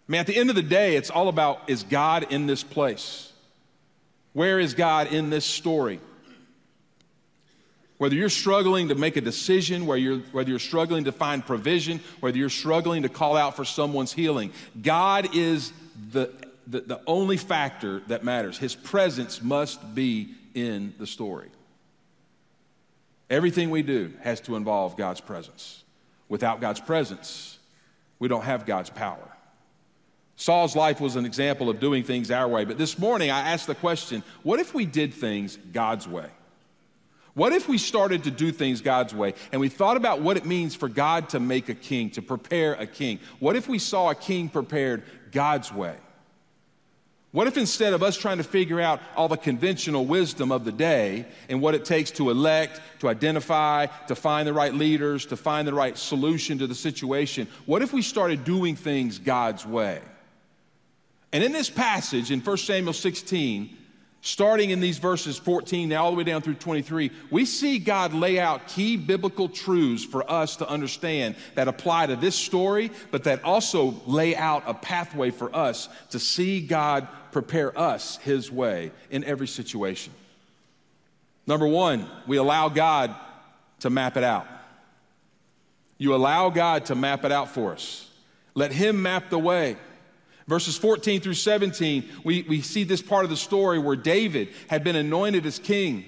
I 0.08 0.12
mean, 0.12 0.22
at 0.22 0.28
the 0.28 0.38
end 0.38 0.52
of 0.52 0.56
the 0.56 0.62
day, 0.62 0.96
it's 0.96 1.10
all 1.10 1.28
about 1.28 1.72
is 1.72 1.82
God 1.82 2.32
in 2.32 2.46
this 2.46 2.64
place? 2.64 3.34
Where 4.34 4.60
is 4.60 4.76
God 4.76 5.12
in 5.12 5.32
this 5.32 5.44
story? 5.44 6.00
Whether 7.98 8.14
you're 8.14 8.30
struggling 8.30 8.90
to 8.90 8.96
make 8.96 9.18
a 9.18 9.22
decision, 9.22 9.88
whether 9.88 9.98
you're, 9.98 10.20
whether 10.32 10.52
you're 10.52 10.60
struggling 10.60 11.06
to 11.06 11.12
find 11.12 11.44
provision, 11.44 12.00
whether 12.20 12.38
you're 12.38 12.48
struggling 12.48 13.02
to 13.02 13.10
call 13.10 13.36
out 13.36 13.56
for 13.56 13.66
someone's 13.66 14.14
healing, 14.14 14.54
God 14.80 15.36
is 15.36 15.74
the, 16.12 16.32
the, 16.68 16.82
the 16.82 17.02
only 17.08 17.38
factor 17.38 18.02
that 18.02 18.24
matters. 18.24 18.60
His 18.60 18.76
presence 18.76 19.42
must 19.42 19.96
be 19.96 20.36
in 20.68 20.94
the 20.98 21.08
story. 21.08 21.50
Everything 23.30 23.70
we 23.70 23.84
do 23.84 24.14
has 24.22 24.42
to 24.42 24.56
involve 24.56 24.98
God's 24.98 25.22
presence. 25.22 25.84
Without 26.28 26.62
God's 26.62 26.80
presence, 26.80 27.60
we 28.18 28.28
don't 28.28 28.44
have 28.44 28.66
God's 28.66 28.90
power. 28.90 29.28
Saul's 30.36 30.76
life 30.76 31.02
was 31.02 31.16
an 31.16 31.26
example 31.26 31.70
of 31.70 31.80
doing 31.80 32.04
things 32.04 32.32
our 32.32 32.48
way, 32.48 32.64
but 32.64 32.78
this 32.78 32.98
morning 32.98 33.30
I 33.30 33.52
asked 33.52 33.68
the 33.68 33.76
question 33.76 34.24
what 34.42 34.60
if 34.60 34.74
we 34.74 34.86
did 34.86 35.14
things 35.14 35.58
God's 35.74 36.08
way? 36.08 36.28
What 37.34 37.54
if 37.54 37.70
we 37.70 37.78
started 37.78 38.24
to 38.24 38.32
do 38.32 38.52
things 38.52 38.82
God's 38.82 39.14
way 39.14 39.34
and 39.52 39.62
we 39.62 39.70
thought 39.70 39.98
about 39.98 40.22
what 40.22 40.38
it 40.38 40.46
means 40.46 40.76
for 40.76 40.90
God 40.90 41.30
to 41.30 41.40
make 41.40 41.70
a 41.70 41.74
king, 41.74 42.10
to 42.12 42.22
prepare 42.22 42.74
a 42.74 42.88
king? 42.88 43.20
What 43.40 43.56
if 43.56 43.68
we 43.68 43.80
saw 43.80 44.10
a 44.10 44.16
king 44.16 44.50
prepared 44.50 45.04
God's 45.32 45.72
way? 45.72 45.96
What 47.32 47.46
if 47.46 47.58
instead 47.58 47.94
of 47.94 48.02
us 48.02 48.18
trying 48.18 48.38
to 48.40 48.44
figure 48.44 48.82
out 48.82 49.00
all 49.16 49.28
the 49.28 49.38
conventional 49.38 50.06
wisdom 50.06 50.52
of 50.52 50.66
the 50.66 50.72
day 50.72 51.26
and 51.48 51.62
what 51.62 51.76
it 51.76 51.86
takes 51.86 52.10
to 52.12 52.32
elect, 52.32 52.82
to 53.00 53.08
identify, 53.08 53.86
to 54.08 54.16
find 54.16 54.48
the 54.48 54.54
right 54.54 54.74
leaders, 54.74 55.28
to 55.28 55.38
find 55.38 55.68
the 55.68 55.74
right 55.74 55.96
solution 55.96 56.58
to 56.58 56.66
the 56.66 56.74
situation, 56.74 57.48
what 57.68 57.84
if 57.84 57.94
we 57.94 58.02
started 58.02 58.44
doing 58.44 58.76
things 58.76 59.20
God's 59.20 59.64
way? 59.64 60.02
And 61.32 61.44
in 61.44 61.52
this 61.52 61.70
passage 61.70 62.32
in 62.32 62.40
1 62.40 62.58
Samuel 62.58 62.94
16, 62.94 63.78
starting 64.22 64.70
in 64.72 64.80
these 64.80 64.98
verses 64.98 65.38
14 65.38 65.94
all 65.94 66.12
the 66.12 66.18
way 66.18 66.24
down 66.24 66.42
through 66.42 66.56
23, 66.56 67.12
we 67.32 67.46
see 67.46 67.80
God 67.80 68.14
lay 68.14 68.40
out 68.40 68.68
key 68.68 68.98
biblical 68.98 69.48
truths 69.48 70.04
for 70.04 70.30
us 70.30 70.58
to 70.58 70.68
understand 70.68 71.36
that 71.56 71.68
apply 71.68 72.08
to 72.08 72.16
this 72.16 72.36
story, 72.36 72.92
but 73.12 73.24
that 73.24 73.44
also 73.44 73.96
lay 74.06 74.36
out 74.36 74.64
a 74.66 74.74
pathway 74.74 75.32
for 75.32 75.56
us 75.56 75.88
to 76.10 76.20
see 76.20 76.60
God 76.60 77.08
prepare 77.32 77.78
us 77.78 78.18
His 78.18 78.52
way 78.52 78.92
in 79.10 79.24
every 79.24 79.48
situation. 79.48 80.14
Number 81.48 81.68
one, 81.68 82.08
we 82.28 82.38
allow 82.38 82.70
God 82.70 83.16
to 83.80 83.90
map 83.90 84.18
it 84.18 84.24
out. 84.24 84.46
You 85.98 86.14
allow 86.14 86.50
God 86.50 86.86
to 86.86 86.96
map 86.96 87.26
it 87.26 87.32
out 87.32 87.50
for 87.50 87.74
us. 87.74 88.10
Let 88.54 88.72
Him 88.72 89.02
map 89.02 89.30
the 89.30 89.40
way. 89.40 89.78
Verses 90.50 90.76
14 90.76 91.22
through 91.22 91.36
17, 91.36 92.10
we, 92.24 92.42
we 92.42 92.62
see 92.62 92.84
this 92.84 93.04
part 93.04 93.24
of 93.24 93.30
the 93.30 93.38
story 93.38 93.78
where 93.78 93.96
David 93.96 94.50
had 94.68 94.84
been 94.84 94.96
anointed 94.96 95.46
as 95.46 95.60
king. 95.60 96.04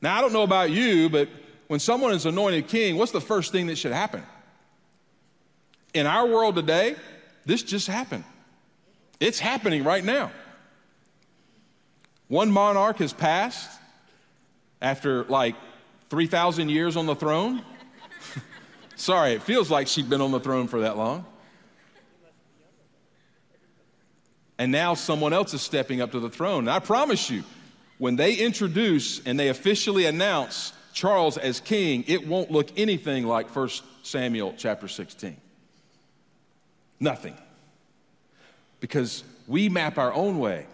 Now, 0.00 0.16
I 0.16 0.22
don't 0.22 0.32
know 0.32 0.44
about 0.44 0.70
you, 0.70 1.10
but 1.10 1.28
when 1.66 1.78
someone 1.78 2.14
is 2.14 2.24
anointed 2.24 2.68
king, 2.68 2.96
what's 2.96 3.12
the 3.12 3.20
first 3.20 3.52
thing 3.52 3.66
that 3.66 3.76
should 3.76 3.92
happen? 3.92 4.22
In 5.92 6.06
our 6.06 6.26
world 6.26 6.54
today, 6.54 6.96
this 7.44 7.62
just 7.62 7.86
happened. 7.86 8.24
It's 9.20 9.38
happening 9.38 9.84
right 9.84 10.02
now. 10.02 10.30
One 12.28 12.50
monarch 12.50 12.96
has 13.00 13.12
passed 13.12 13.78
after 14.80 15.24
like 15.24 15.54
3,000 16.08 16.70
years 16.70 16.96
on 16.96 17.04
the 17.04 17.14
throne. 17.14 17.62
Sorry, 18.96 19.32
it 19.32 19.42
feels 19.42 19.70
like 19.70 19.86
she'd 19.86 20.08
been 20.08 20.22
on 20.22 20.30
the 20.30 20.40
throne 20.40 20.66
for 20.66 20.80
that 20.80 20.96
long. 20.96 21.26
And 24.60 24.70
now 24.70 24.92
someone 24.92 25.32
else 25.32 25.54
is 25.54 25.62
stepping 25.62 26.02
up 26.02 26.12
to 26.12 26.20
the 26.20 26.28
throne. 26.28 26.64
And 26.64 26.70
I 26.70 26.80
promise 26.80 27.30
you, 27.30 27.44
when 27.96 28.16
they 28.16 28.34
introduce 28.34 29.26
and 29.26 29.40
they 29.40 29.48
officially 29.48 30.04
announce 30.04 30.74
Charles 30.92 31.38
as 31.38 31.60
king, 31.60 32.04
it 32.06 32.28
won't 32.28 32.50
look 32.50 32.68
anything 32.76 33.26
like 33.26 33.56
1 33.56 33.70
Samuel 34.02 34.54
chapter 34.58 34.86
16. 34.86 35.34
Nothing. 37.00 37.34
because 38.80 39.24
we 39.46 39.70
map 39.70 39.96
our 39.96 40.12
own 40.12 40.38
way. 40.38 40.66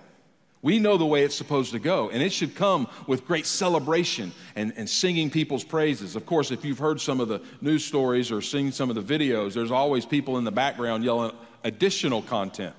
We 0.62 0.80
know 0.80 0.96
the 0.96 1.06
way 1.06 1.22
it's 1.22 1.36
supposed 1.36 1.70
to 1.70 1.78
go, 1.78 2.10
and 2.10 2.20
it 2.20 2.32
should 2.32 2.56
come 2.56 2.88
with 3.06 3.24
great 3.24 3.46
celebration 3.46 4.32
and, 4.56 4.72
and 4.76 4.90
singing 4.90 5.30
people's 5.30 5.62
praises. 5.62 6.16
Of 6.16 6.26
course, 6.26 6.50
if 6.50 6.64
you've 6.64 6.80
heard 6.80 7.00
some 7.00 7.20
of 7.20 7.28
the 7.28 7.40
news 7.60 7.84
stories 7.84 8.32
or 8.32 8.42
seen 8.42 8.72
some 8.72 8.90
of 8.90 8.96
the 8.96 9.18
videos, 9.18 9.54
there's 9.54 9.70
always 9.70 10.04
people 10.04 10.38
in 10.38 10.44
the 10.44 10.50
background 10.50 11.04
yelling 11.04 11.30
additional 11.62 12.22
content 12.22 12.74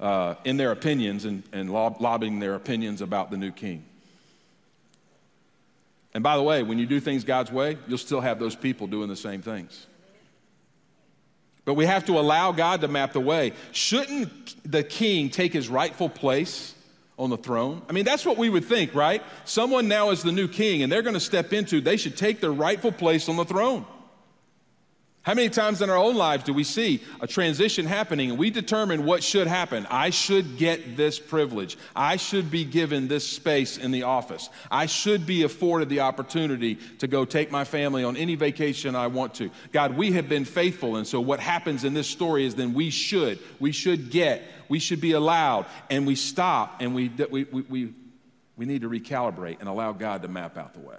uh, 0.00 0.34
in 0.44 0.56
their 0.56 0.72
opinions 0.72 1.24
and, 1.24 1.42
and 1.52 1.70
lob- 1.70 2.00
lobbying 2.00 2.40
their 2.40 2.54
opinions 2.54 3.02
about 3.02 3.30
the 3.30 3.36
new 3.36 3.52
king. 3.52 3.84
And 6.12 6.24
by 6.24 6.36
the 6.36 6.42
way, 6.42 6.62
when 6.62 6.78
you 6.78 6.86
do 6.86 6.98
things 6.98 7.22
God's 7.22 7.52
way, 7.52 7.78
you'll 7.86 7.98
still 7.98 8.20
have 8.20 8.38
those 8.38 8.56
people 8.56 8.86
doing 8.86 9.08
the 9.08 9.16
same 9.16 9.42
things. 9.42 9.86
But 11.64 11.74
we 11.74 11.86
have 11.86 12.06
to 12.06 12.18
allow 12.18 12.50
God 12.50 12.80
to 12.80 12.88
map 12.88 13.12
the 13.12 13.20
way. 13.20 13.52
Shouldn't 13.70 14.56
the 14.68 14.82
king 14.82 15.30
take 15.30 15.52
his 15.52 15.68
rightful 15.68 16.08
place 16.08 16.74
on 17.18 17.30
the 17.30 17.36
throne? 17.36 17.82
I 17.88 17.92
mean, 17.92 18.04
that's 18.04 18.24
what 18.24 18.38
we 18.38 18.48
would 18.48 18.64
think, 18.64 18.94
right? 18.94 19.22
Someone 19.44 19.86
now 19.86 20.10
is 20.10 20.22
the 20.22 20.32
new 20.32 20.48
king 20.48 20.82
and 20.82 20.90
they're 20.90 21.02
going 21.02 21.14
to 21.14 21.20
step 21.20 21.52
into, 21.52 21.80
they 21.80 21.98
should 21.98 22.16
take 22.16 22.40
their 22.40 22.50
rightful 22.50 22.90
place 22.90 23.28
on 23.28 23.36
the 23.36 23.44
throne. 23.44 23.84
How 25.22 25.34
many 25.34 25.50
times 25.50 25.82
in 25.82 25.90
our 25.90 25.98
own 25.98 26.16
lives 26.16 26.44
do 26.44 26.54
we 26.54 26.64
see 26.64 27.02
a 27.20 27.26
transition 27.26 27.84
happening 27.84 28.30
and 28.30 28.38
we 28.38 28.48
determine 28.48 29.04
what 29.04 29.22
should 29.22 29.46
happen? 29.46 29.86
I 29.90 30.08
should 30.08 30.56
get 30.56 30.96
this 30.96 31.18
privilege. 31.18 31.76
I 31.94 32.16
should 32.16 32.50
be 32.50 32.64
given 32.64 33.06
this 33.06 33.28
space 33.28 33.76
in 33.76 33.90
the 33.90 34.04
office. 34.04 34.48
I 34.70 34.86
should 34.86 35.26
be 35.26 35.42
afforded 35.42 35.90
the 35.90 36.00
opportunity 36.00 36.76
to 37.00 37.06
go 37.06 37.26
take 37.26 37.50
my 37.50 37.64
family 37.64 38.02
on 38.02 38.16
any 38.16 38.34
vacation 38.34 38.96
I 38.96 39.08
want 39.08 39.34
to. 39.34 39.50
God, 39.72 39.94
we 39.94 40.12
have 40.12 40.26
been 40.26 40.46
faithful. 40.46 40.96
And 40.96 41.06
so 41.06 41.20
what 41.20 41.38
happens 41.38 41.84
in 41.84 41.92
this 41.92 42.08
story 42.08 42.46
is 42.46 42.54
then 42.54 42.72
we 42.72 42.88
should, 42.88 43.38
we 43.58 43.72
should 43.72 44.10
get, 44.10 44.42
we 44.70 44.78
should 44.78 45.02
be 45.02 45.12
allowed, 45.12 45.66
and 45.90 46.06
we 46.06 46.14
stop 46.14 46.80
and 46.80 46.94
we, 46.94 47.10
we, 47.30 47.44
we, 47.44 47.62
we, 47.62 47.94
we 48.56 48.64
need 48.64 48.80
to 48.80 48.88
recalibrate 48.88 49.60
and 49.60 49.68
allow 49.68 49.92
God 49.92 50.22
to 50.22 50.28
map 50.28 50.56
out 50.56 50.72
the 50.72 50.80
way. 50.80 50.96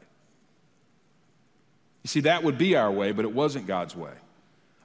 You 2.04 2.08
see, 2.08 2.22
that 2.22 2.44
would 2.44 2.58
be 2.58 2.76
our 2.76 2.92
way, 2.92 3.12
but 3.12 3.26
it 3.26 3.34
wasn't 3.34 3.68
God's 3.68 3.96
way. 3.96 4.14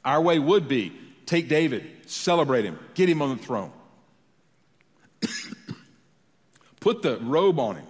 Our 0.04 0.20
way 0.20 0.38
would 0.38 0.68
be 0.68 0.92
take 1.24 1.48
David, 1.48 1.84
celebrate 2.06 2.64
him, 2.64 2.78
get 2.94 3.08
him 3.08 3.22
on 3.22 3.36
the 3.36 3.42
throne, 3.42 3.72
put 6.80 7.02
the 7.02 7.18
robe 7.18 7.58
on 7.58 7.76
him. 7.76 7.86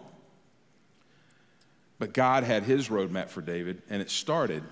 But 1.98 2.12
God 2.12 2.44
had 2.44 2.62
his 2.62 2.88
roadmap 2.88 3.28
for 3.28 3.40
David, 3.40 3.82
and 3.88 4.02
it 4.02 4.10
started 4.10 4.62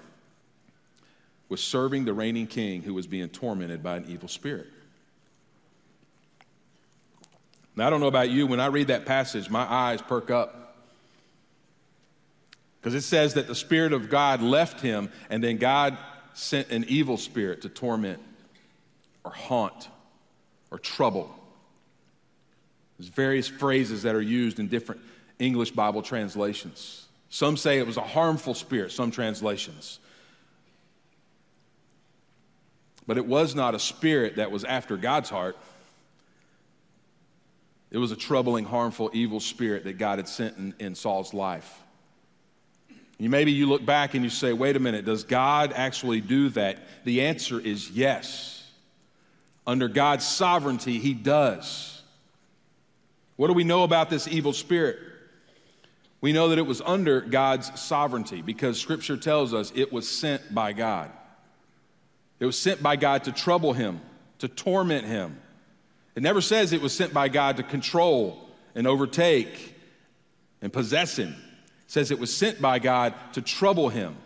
with 1.49 1.61
serving 1.61 2.05
the 2.05 2.13
reigning 2.13 2.47
king 2.47 2.83
who 2.83 2.95
was 2.95 3.07
being 3.07 3.29
tormented 3.29 3.83
by 3.83 3.97
an 3.97 4.05
evil 4.09 4.29
spirit. 4.29 4.67
Now, 7.77 7.87
I 7.87 7.91
don't 7.91 8.01
know 8.01 8.09
about 8.09 8.31
you, 8.31 8.47
when 8.47 8.61
I 8.61 8.67
read 8.67 8.89
that 8.89 9.05
passage, 9.05 9.51
my 9.51 9.63
eyes 9.63 10.01
perk 10.01 10.31
up 10.31 10.64
because 12.85 12.95
it 12.95 13.01
says 13.01 13.33
that 13.33 13.47
the 13.47 13.55
Spirit 13.55 13.95
of 13.95 14.11
God 14.11 14.43
left 14.43 14.83
him, 14.83 15.11
and 15.31 15.43
then 15.43 15.57
God 15.57 15.97
sent 16.35 16.69
an 16.69 16.85
evil 16.87 17.17
spirit 17.17 17.63
to 17.63 17.71
torment 17.71 18.21
or 19.25 19.31
haunt 19.31 19.89
or 20.71 20.79
trouble. 20.79 21.35
There's 22.99 23.09
various 23.09 23.49
phrases 23.49 24.03
that 24.03 24.15
are 24.15 24.21
used 24.21 24.59
in 24.59 24.69
different 24.69 25.01
English 25.39 25.71
Bible 25.71 26.03
translations. 26.03 27.07
Some 27.31 27.57
say 27.57 27.79
it 27.79 27.87
was 27.87 27.97
a 27.97 28.03
harmful 28.03 28.53
spirit, 28.53 28.93
some 28.93 29.11
translations. 29.11 29.99
But 33.07 33.17
it 33.17 33.25
was 33.25 33.55
not 33.55 33.75
a 33.75 33.79
spirit 33.79 34.37
that 34.37 34.51
was 34.51 34.63
after 34.63 34.99
God's 34.99 35.31
heart. 35.31 35.57
It 37.91 37.97
was 37.97 38.13
a 38.13 38.17
troubling, 38.17 38.67
harmful, 38.67 39.11
evil 39.15 39.41
spirit 39.41 39.85
that 39.85 39.97
God 39.97 40.19
had 40.19 40.29
sent 40.29 40.59
in, 40.59 40.75
in 40.79 40.95
Saul's 40.95 41.33
life. 41.33 41.81
You 43.19 43.31
maybe 43.31 43.53
you 43.53 43.69
look 43.69 43.85
back 43.87 44.15
and 44.15 44.25
you 44.25 44.31
say, 44.31 44.53
wait 44.53 44.77
a 44.77 44.81
minute, 44.81 45.05
does 45.05 45.25
God 45.25 45.73
actually 45.75 46.21
do 46.21 46.49
that? 46.51 46.79
The 47.05 47.23
answer 47.23 47.61
is 47.61 47.91
yes. 47.91 48.69
Under 49.67 49.89
God's 49.89 50.27
sovereignty, 50.27 50.99
He 50.99 51.15
does. 51.15 52.03
What 53.37 53.49
do 53.49 53.53
we 53.53 53.65
know 53.65 53.85
about 53.85 54.11
this 54.11 54.29
evil 54.29 54.53
spirit? 54.53 54.99
We 56.21 56.33
know 56.33 56.49
that 56.49 56.59
it 56.59 56.67
was 56.67 56.81
under 56.81 57.21
God's 57.21 57.81
sovereignty 57.81 58.43
because 58.43 58.81
Scripture 58.81 59.17
tells 59.17 59.53
us 59.53 59.73
it 59.75 59.93
was 59.93 60.09
sent 60.09 60.55
by 60.55 60.73
God. 60.73 61.11
It 62.41 62.47
was 62.47 62.59
sent 62.59 62.83
by 62.83 62.97
God 62.97 63.25
to 63.25 63.33
trouble 63.33 63.75
him, 63.75 64.01
to 64.39 64.49
torment 64.49 65.07
him. 65.07 65.39
It 66.15 66.23
never 66.23 66.41
says 66.41 66.73
it 66.73 66.83
was 66.83 66.95
sent 66.95 67.13
by 67.13 67.29
God 67.29 67.59
to 67.59 67.63
control 67.63 68.49
and 68.75 68.87
overtake 68.87 69.75
and 70.63 70.73
possess 70.73 71.19
him 71.19 71.35
says 71.87 72.11
it 72.11 72.19
was 72.19 72.35
sent 72.35 72.61
by 72.61 72.79
God 72.79 73.15
to 73.35 73.43
trouble 73.43 73.89
him. 73.89 74.17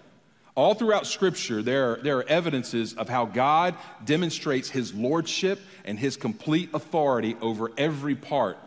All 0.55 0.75
throughout 0.75 1.07
Scripture, 1.07 1.62
there 1.62 1.92
are, 1.92 1.97
there 2.03 2.18
are 2.18 2.29
evidences 2.29 2.94
of 2.94 3.09
how 3.09 3.27
God 3.27 3.77
demonstrates 4.05 4.68
his 4.68 4.92
lordship 4.92 5.61
and 5.85 5.99
his 5.99 6.16
complete 6.16 6.71
authority 6.75 7.37
over 7.40 7.71
every 7.79 8.16
part 8.16 8.59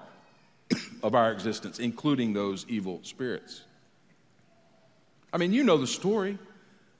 of 1.03 1.15
our 1.15 1.33
existence, 1.33 1.79
including 1.79 2.31
those 2.31 2.65
evil 2.69 3.01
spirits. 3.03 3.63
I 5.33 5.37
mean, 5.37 5.51
you 5.51 5.63
know 5.63 5.77
the 5.77 5.87
story. 5.87 6.37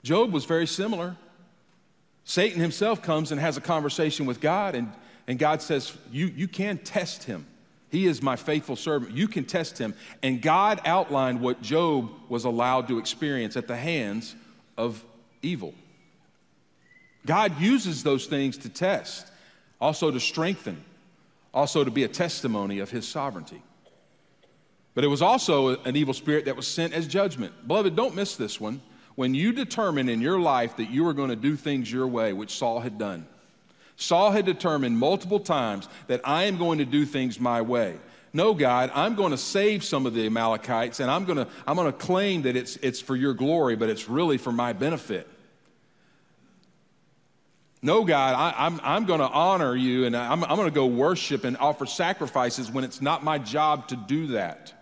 Job 0.04 0.34
was 0.34 0.46
very 0.46 0.68
similar. 0.68 1.16
Satan 2.24 2.60
himself 2.60 3.02
comes 3.02 3.32
and 3.32 3.40
has 3.40 3.58
a 3.58 3.62
conversation 3.62 4.26
with 4.26 4.42
God, 4.42 4.76
and, 4.76 4.92
and 5.28 5.40
God 5.40 5.62
says, 5.62 5.96
you, 6.12 6.28
you 6.28 6.48
can 6.48 6.78
test 6.78 7.24
him. 7.24 7.46
He 7.92 8.08
is 8.08 8.22
my 8.22 8.38
faithful 8.38 8.78
servant. 8.78 9.16
You 9.16 9.28
can 9.28 9.44
test 9.44 9.78
him. 9.78 9.94
And 10.24 10.42
God 10.42 10.80
outlined 10.86 11.42
what 11.42 11.62
Job 11.62 12.10
was 12.30 12.46
allowed 12.46 12.88
to 12.88 12.98
experience 12.98 13.58
at 13.58 13.68
the 13.68 13.76
hands 13.76 14.34
of 14.78 15.04
evil. 15.42 15.74
God 17.26 17.60
uses 17.60 18.02
those 18.02 18.28
things 18.28 18.58
to 18.60 18.70
test, 18.70 19.28
also 19.80 20.10
to 20.10 20.20
strengthen, 20.20 20.84
also 21.54 21.84
to 21.84 21.92
be 21.92 22.04
a 22.04 22.08
testimony 22.08 22.80
of 22.80 22.90
his 22.90 23.06
sovereignty. 23.06 23.62
But 24.94 25.04
it 25.04 25.08
was 25.08 25.22
also 25.22 25.82
an 25.84 25.96
evil 25.96 26.14
spirit 26.14 26.46
that 26.46 26.56
was 26.56 26.68
sent 26.68 26.94
as 26.94 27.08
judgment. 27.08 27.68
Beloved, 27.68 27.96
don't 27.96 28.16
miss 28.16 28.38
this 28.38 28.60
one. 28.60 28.82
When 29.16 29.34
you 29.34 29.52
determine 29.52 30.08
in 30.08 30.22
your 30.22 30.40
life 30.40 30.78
that 30.78 30.90
you 30.90 31.06
are 31.08 31.14
going 31.14 31.30
to 31.30 31.36
do 31.36 31.58
things 31.58 31.92
your 31.92 32.08
way, 32.08 32.32
which 32.32 32.58
Saul 32.58 32.80
had 32.80 32.98
done, 32.98 33.28
Saul 33.96 34.32
had 34.32 34.46
determined 34.46 34.98
multiple 34.98 35.40
times 35.40 35.88
that 36.08 36.22
I 36.24 36.44
am 36.46 36.58
going 36.58 36.80
to 36.80 36.86
do 36.86 37.06
things 37.06 37.40
my 37.40 37.62
way. 37.62 37.98
No, 38.34 38.54
God, 38.54 38.92
I'm 38.96 39.16
going 39.16 39.32
to 39.32 39.38
save 39.38 39.84
some 39.84 40.06
of 40.06 40.14
the 40.14 40.26
Amalekites 40.26 41.00
and 41.00 41.12
I'm 41.12 41.26
going 41.26 41.38
to, 41.38 41.48
I'm 41.68 41.76
going 41.76 41.92
to 41.92 41.98
claim 41.98 42.44
that 42.44 42.56
it's, 42.56 42.78
it's 42.78 43.02
for 43.02 43.16
your 43.16 43.34
glory, 43.34 43.76
but 43.76 43.90
it's 43.90 44.08
really 44.08 44.38
for 44.38 44.52
my 44.52 44.74
benefit. 44.74 45.28
No, 47.82 48.06
God, 48.06 48.36
I, 48.36 48.68
am 48.68 48.76
I'm, 48.76 48.82
I'm 48.84 49.06
going 49.06 49.20
to 49.20 49.28
honor 49.28 49.76
you 49.76 50.06
and 50.06 50.16
I'm, 50.16 50.44
I'm 50.44 50.56
going 50.56 50.70
to 50.70 50.74
go 50.74 50.86
worship 50.86 51.44
and 51.44 51.58
offer 51.58 51.86
sacrifices 51.86 52.72
when 52.72 52.84
it's 52.84 53.02
not 53.02 53.24
my 53.24 53.38
job 53.38 53.88
to 53.90 53.96
do 53.96 54.28
that. 54.28 54.74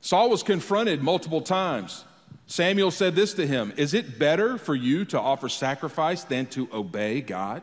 Saul 0.00 0.30
was 0.30 0.42
confronted 0.42 1.02
multiple 1.02 1.40
times. 1.40 2.04
Samuel 2.46 2.90
said 2.90 3.14
this 3.14 3.34
to 3.34 3.46
him 3.46 3.72
Is 3.76 3.94
it 3.94 4.18
better 4.18 4.58
for 4.58 4.74
you 4.74 5.04
to 5.06 5.20
offer 5.20 5.48
sacrifice 5.48 6.24
than 6.24 6.46
to 6.46 6.68
obey 6.72 7.20
God? 7.20 7.62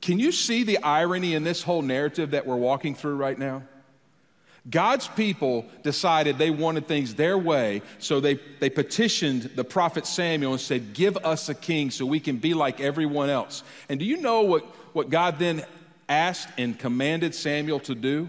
Can 0.00 0.18
you 0.18 0.32
see 0.32 0.62
the 0.62 0.78
irony 0.78 1.34
in 1.34 1.42
this 1.42 1.62
whole 1.62 1.82
narrative 1.82 2.32
that 2.32 2.46
we're 2.46 2.56
walking 2.56 2.94
through 2.94 3.16
right 3.16 3.38
now? 3.38 3.62
God's 4.68 5.06
people 5.06 5.64
decided 5.82 6.38
they 6.38 6.50
wanted 6.50 6.88
things 6.88 7.14
their 7.14 7.38
way, 7.38 7.82
so 7.98 8.18
they, 8.18 8.34
they 8.58 8.68
petitioned 8.68 9.42
the 9.54 9.62
prophet 9.62 10.06
Samuel 10.06 10.52
and 10.52 10.60
said, 10.60 10.92
Give 10.92 11.16
us 11.18 11.48
a 11.48 11.54
king 11.54 11.90
so 11.90 12.04
we 12.04 12.18
can 12.18 12.38
be 12.38 12.54
like 12.54 12.80
everyone 12.80 13.30
else. 13.30 13.62
And 13.88 14.00
do 14.00 14.06
you 14.06 14.16
know 14.16 14.42
what, 14.42 14.64
what 14.92 15.08
God 15.08 15.38
then 15.38 15.64
asked 16.08 16.48
and 16.58 16.76
commanded 16.76 17.34
Samuel 17.34 17.78
to 17.80 17.94
do? 17.94 18.28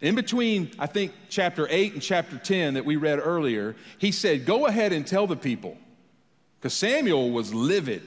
In 0.00 0.14
between, 0.14 0.70
I 0.78 0.86
think, 0.86 1.12
chapter 1.28 1.66
8 1.70 1.94
and 1.94 2.02
chapter 2.02 2.36
10 2.36 2.74
that 2.74 2.84
we 2.84 2.96
read 2.96 3.18
earlier, 3.18 3.76
he 3.98 4.12
said, 4.12 4.44
Go 4.44 4.66
ahead 4.66 4.92
and 4.92 5.06
tell 5.06 5.26
the 5.26 5.36
people. 5.36 5.76
Because 6.58 6.74
Samuel 6.74 7.30
was 7.30 7.54
livid, 7.54 8.02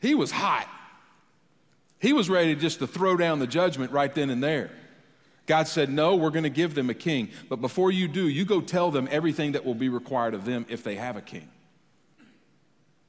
he 0.00 0.14
was 0.14 0.30
hot. 0.30 0.68
He 2.00 2.12
was 2.12 2.28
ready 2.28 2.56
just 2.56 2.80
to 2.80 2.86
throw 2.86 3.16
down 3.16 3.38
the 3.38 3.46
judgment 3.46 3.92
right 3.92 4.12
then 4.12 4.28
and 4.28 4.42
there. 4.42 4.70
God 5.46 5.68
said, 5.68 5.88
No, 5.88 6.16
we're 6.16 6.30
going 6.30 6.42
to 6.42 6.50
give 6.50 6.74
them 6.74 6.90
a 6.90 6.94
king. 6.94 7.30
But 7.48 7.60
before 7.60 7.90
you 7.90 8.08
do, 8.08 8.28
you 8.28 8.44
go 8.44 8.60
tell 8.60 8.90
them 8.90 9.08
everything 9.10 9.52
that 9.52 9.64
will 9.64 9.74
be 9.74 9.88
required 9.88 10.34
of 10.34 10.44
them 10.44 10.66
if 10.68 10.82
they 10.82 10.96
have 10.96 11.16
a 11.16 11.22
king. 11.22 11.48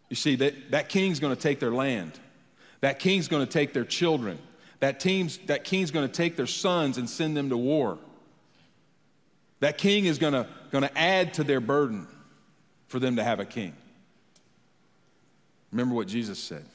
You 0.10 0.16
see, 0.16 0.36
that, 0.38 0.72
that 0.72 0.90
king's 0.90 1.20
going 1.20 1.36
to 1.36 1.42
take 1.42 1.60
their 1.60 1.72
land, 1.72 2.20
that 2.82 3.00
king's 3.00 3.28
going 3.28 3.46
to 3.46 3.52
take 3.52 3.74
their 3.74 3.86
children. 3.86 4.40
That, 4.84 5.00
team's, 5.00 5.38
that 5.46 5.64
king's 5.64 5.92
going 5.92 6.06
to 6.06 6.14
take 6.14 6.36
their 6.36 6.46
sons 6.46 6.98
and 6.98 7.10
send 7.10 7.38
them 7.38 7.52
to 7.52 7.56
war. 7.58 7.98
That 9.62 9.78
king 9.78 10.04
is 10.04 10.18
going 10.18 10.34
to, 10.34 10.92
add 10.98 11.36
to 11.36 11.46
their 11.46 11.62
burden 11.62 12.06
for 12.90 13.00
them 13.00 13.16
to 13.16 13.24
have 13.24 13.40
a 13.40 13.46
king. 13.46 13.74
Remember 15.72 15.96
what 15.96 16.08
Jesus 16.08 16.38
said 16.38 16.66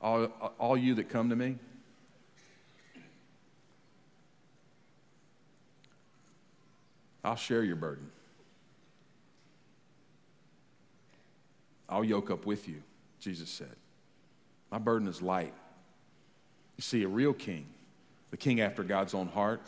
all, 0.00 0.26
all 0.60 0.76
you 0.76 0.94
that 0.94 1.08
come 1.08 1.30
to 1.30 1.34
me, 1.34 1.56
I'll 7.24 7.34
share 7.34 7.64
your 7.64 7.74
burden. 7.74 8.12
I'll 11.88 12.04
yoke 12.04 12.30
up 12.30 12.46
with 12.46 12.68
you, 12.68 12.80
Jesus 13.18 13.50
said. 13.50 13.74
My 14.70 14.78
burden 14.78 15.08
is 15.08 15.20
light. 15.20 15.52
You 16.82 16.98
see, 16.98 17.04
a 17.04 17.08
real 17.08 17.32
king, 17.32 17.66
the 18.32 18.36
king 18.36 18.60
after 18.60 18.82
God's 18.82 19.14
own 19.14 19.28
heart, 19.28 19.62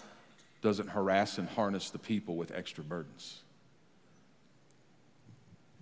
doesn't 0.62 0.88
harass 0.88 1.38
and 1.38 1.48
harness 1.48 1.90
the 1.90 1.98
people 2.00 2.34
with 2.34 2.50
extra 2.50 2.82
burdens. 2.82 3.40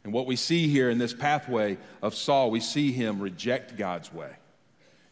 And 0.04 0.12
what 0.12 0.26
we 0.26 0.36
see 0.36 0.68
here 0.68 0.90
in 0.90 0.98
this 0.98 1.14
pathway 1.14 1.78
of 2.02 2.14
Saul, 2.14 2.50
we 2.50 2.60
see 2.60 2.92
him 2.92 3.18
reject 3.18 3.78
God's 3.78 4.12
way. 4.12 4.28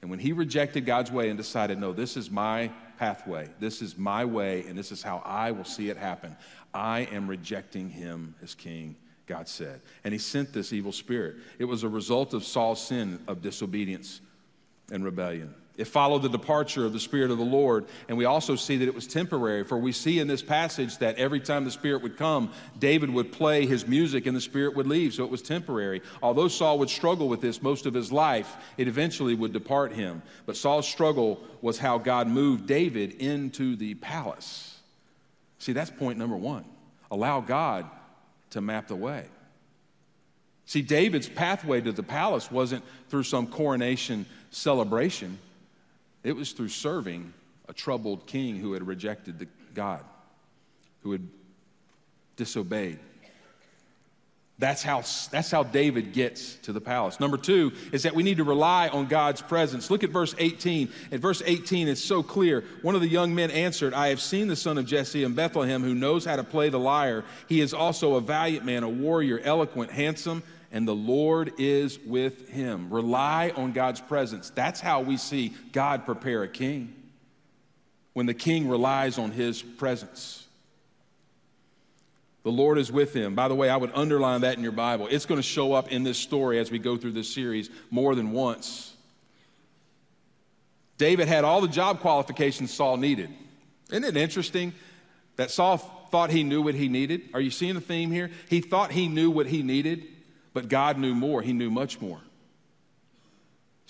And 0.02 0.10
when 0.10 0.18
he 0.18 0.32
rejected 0.32 0.84
God's 0.84 1.10
way 1.10 1.30
and 1.30 1.38
decided, 1.38 1.78
no, 1.78 1.94
this 1.94 2.18
is 2.18 2.30
my 2.30 2.70
pathway, 2.98 3.48
this 3.58 3.80
is 3.80 3.96
my 3.96 4.26
way, 4.26 4.66
and 4.68 4.76
this 4.76 4.92
is 4.92 5.02
how 5.02 5.22
I 5.24 5.52
will 5.52 5.64
see 5.64 5.88
it 5.88 5.96
happen, 5.96 6.36
I 6.74 7.08
am 7.12 7.28
rejecting 7.28 7.88
him 7.88 8.34
as 8.42 8.54
king, 8.54 8.94
God 9.26 9.48
said. 9.48 9.80
And 10.04 10.12
he 10.12 10.18
sent 10.18 10.52
this 10.52 10.74
evil 10.74 10.92
spirit. 10.92 11.36
It 11.58 11.64
was 11.64 11.82
a 11.82 11.88
result 11.88 12.34
of 12.34 12.44
Saul's 12.44 12.86
sin 12.86 13.20
of 13.26 13.40
disobedience 13.40 14.20
and 14.92 15.02
rebellion. 15.02 15.54
It 15.80 15.88
followed 15.88 16.20
the 16.20 16.28
departure 16.28 16.84
of 16.84 16.92
the 16.92 17.00
Spirit 17.00 17.30
of 17.30 17.38
the 17.38 17.44
Lord. 17.44 17.86
And 18.06 18.18
we 18.18 18.26
also 18.26 18.54
see 18.54 18.76
that 18.76 18.86
it 18.86 18.94
was 18.94 19.06
temporary, 19.06 19.64
for 19.64 19.78
we 19.78 19.92
see 19.92 20.18
in 20.18 20.28
this 20.28 20.42
passage 20.42 20.98
that 20.98 21.16
every 21.16 21.40
time 21.40 21.64
the 21.64 21.70
Spirit 21.70 22.02
would 22.02 22.18
come, 22.18 22.52
David 22.78 23.08
would 23.08 23.32
play 23.32 23.64
his 23.64 23.86
music 23.86 24.26
and 24.26 24.36
the 24.36 24.42
Spirit 24.42 24.76
would 24.76 24.86
leave. 24.86 25.14
So 25.14 25.24
it 25.24 25.30
was 25.30 25.40
temporary. 25.40 26.02
Although 26.22 26.48
Saul 26.48 26.78
would 26.80 26.90
struggle 26.90 27.28
with 27.28 27.40
this 27.40 27.62
most 27.62 27.86
of 27.86 27.94
his 27.94 28.12
life, 28.12 28.58
it 28.76 28.88
eventually 28.88 29.34
would 29.34 29.54
depart 29.54 29.92
him. 29.92 30.20
But 30.44 30.58
Saul's 30.58 30.86
struggle 30.86 31.40
was 31.62 31.78
how 31.78 31.96
God 31.96 32.28
moved 32.28 32.66
David 32.66 33.12
into 33.12 33.74
the 33.74 33.94
palace. 33.94 34.78
See, 35.60 35.72
that's 35.72 35.90
point 35.90 36.18
number 36.18 36.36
one. 36.36 36.66
Allow 37.10 37.40
God 37.40 37.88
to 38.50 38.60
map 38.60 38.88
the 38.88 38.96
way. 38.96 39.24
See, 40.66 40.82
David's 40.82 41.28
pathway 41.28 41.80
to 41.80 41.90
the 41.90 42.02
palace 42.02 42.50
wasn't 42.50 42.84
through 43.08 43.22
some 43.22 43.46
coronation 43.46 44.26
celebration. 44.50 45.38
It 46.22 46.36
was 46.36 46.52
through 46.52 46.68
serving 46.68 47.32
a 47.68 47.72
troubled 47.72 48.26
king 48.26 48.56
who 48.56 48.72
had 48.74 48.86
rejected 48.86 49.38
the 49.38 49.48
God, 49.74 50.04
who 51.02 51.12
had 51.12 51.26
disobeyed. 52.36 52.98
That's 54.60 54.82
how, 54.82 55.02
that's 55.30 55.50
how 55.50 55.62
David 55.62 56.12
gets 56.12 56.56
to 56.56 56.74
the 56.74 56.82
palace. 56.82 57.18
Number 57.18 57.38
two 57.38 57.72
is 57.92 58.02
that 58.02 58.14
we 58.14 58.22
need 58.22 58.36
to 58.36 58.44
rely 58.44 58.88
on 58.88 59.06
God's 59.06 59.40
presence. 59.40 59.90
Look 59.90 60.04
at 60.04 60.10
verse 60.10 60.34
18. 60.36 60.90
At 61.10 61.20
verse 61.20 61.42
18, 61.46 61.88
it's 61.88 62.04
so 62.04 62.22
clear. 62.22 62.64
One 62.82 62.94
of 62.94 63.00
the 63.00 63.08
young 63.08 63.34
men 63.34 63.50
answered, 63.50 63.94
I 63.94 64.08
have 64.08 64.20
seen 64.20 64.48
the 64.48 64.56
son 64.56 64.76
of 64.76 64.84
Jesse 64.84 65.24
in 65.24 65.32
Bethlehem 65.32 65.82
who 65.82 65.94
knows 65.94 66.26
how 66.26 66.36
to 66.36 66.44
play 66.44 66.68
the 66.68 66.78
lyre. 66.78 67.24
He 67.48 67.62
is 67.62 67.72
also 67.72 68.16
a 68.16 68.20
valiant 68.20 68.66
man, 68.66 68.82
a 68.82 68.88
warrior, 68.88 69.38
eloquent, 69.38 69.92
handsome, 69.92 70.42
and 70.72 70.86
the 70.86 70.94
Lord 70.94 71.52
is 71.58 71.98
with 71.98 72.48
him. 72.48 72.90
Rely 72.90 73.52
on 73.56 73.72
God's 73.72 74.00
presence. 74.00 74.50
That's 74.50 74.80
how 74.80 75.00
we 75.00 75.16
see 75.16 75.54
God 75.72 76.06
prepare 76.06 76.42
a 76.42 76.48
king. 76.48 76.94
When 78.12 78.26
the 78.26 78.34
king 78.34 78.68
relies 78.68 79.18
on 79.18 79.32
his 79.32 79.62
presence. 79.62 80.46
The 82.42 82.50
Lord 82.50 82.78
is 82.78 82.90
with 82.90 83.14
him. 83.14 83.34
By 83.34 83.48
the 83.48 83.54
way, 83.54 83.68
I 83.68 83.76
would 83.76 83.92
underline 83.94 84.42
that 84.42 84.56
in 84.56 84.62
your 84.62 84.72
Bible. 84.72 85.08
It's 85.10 85.26
going 85.26 85.38
to 85.38 85.46
show 85.46 85.72
up 85.72 85.92
in 85.92 86.04
this 86.04 86.18
story 86.18 86.58
as 86.58 86.70
we 86.70 86.78
go 86.78 86.96
through 86.96 87.12
this 87.12 87.32
series 87.32 87.68
more 87.90 88.14
than 88.14 88.32
once. 88.32 88.94
David 90.96 91.28
had 91.28 91.44
all 91.44 91.60
the 91.60 91.68
job 91.68 92.00
qualifications 92.00 92.72
Saul 92.72 92.96
needed. 92.96 93.30
Isn't 93.90 94.04
it 94.04 94.16
interesting 94.16 94.72
that 95.36 95.50
Saul 95.50 95.78
thought 96.10 96.30
he 96.30 96.42
knew 96.42 96.62
what 96.62 96.74
he 96.74 96.88
needed? 96.88 97.22
Are 97.34 97.40
you 97.40 97.50
seeing 97.50 97.74
the 97.74 97.80
theme 97.80 98.10
here? 98.10 98.30
He 98.48 98.60
thought 98.60 98.92
he 98.92 99.08
knew 99.08 99.30
what 99.30 99.46
he 99.46 99.62
needed. 99.62 100.04
But 100.52 100.68
God 100.68 100.98
knew 100.98 101.14
more, 101.14 101.42
He 101.42 101.52
knew 101.52 101.70
much 101.70 102.00
more. 102.00 102.20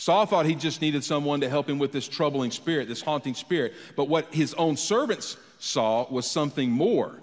Saul 0.01 0.25
thought 0.25 0.47
he 0.47 0.55
just 0.55 0.81
needed 0.81 1.05
someone 1.05 1.43
to 1.43 1.49
help 1.51 1.69
him 1.69 1.79
with 1.79 1.93
this 1.93 2.09
troubling 2.09 2.51
spirit, 2.53 2.89
this 2.89 3.03
haunting 3.03 3.35
spirit. 3.35 3.75
But 3.97 4.09
what 4.09 4.33
his 4.33 4.55
own 4.55 4.79
servants 4.79 5.37
saw 5.59 6.11
was 6.11 6.27
something 6.27 6.71
more 6.71 7.21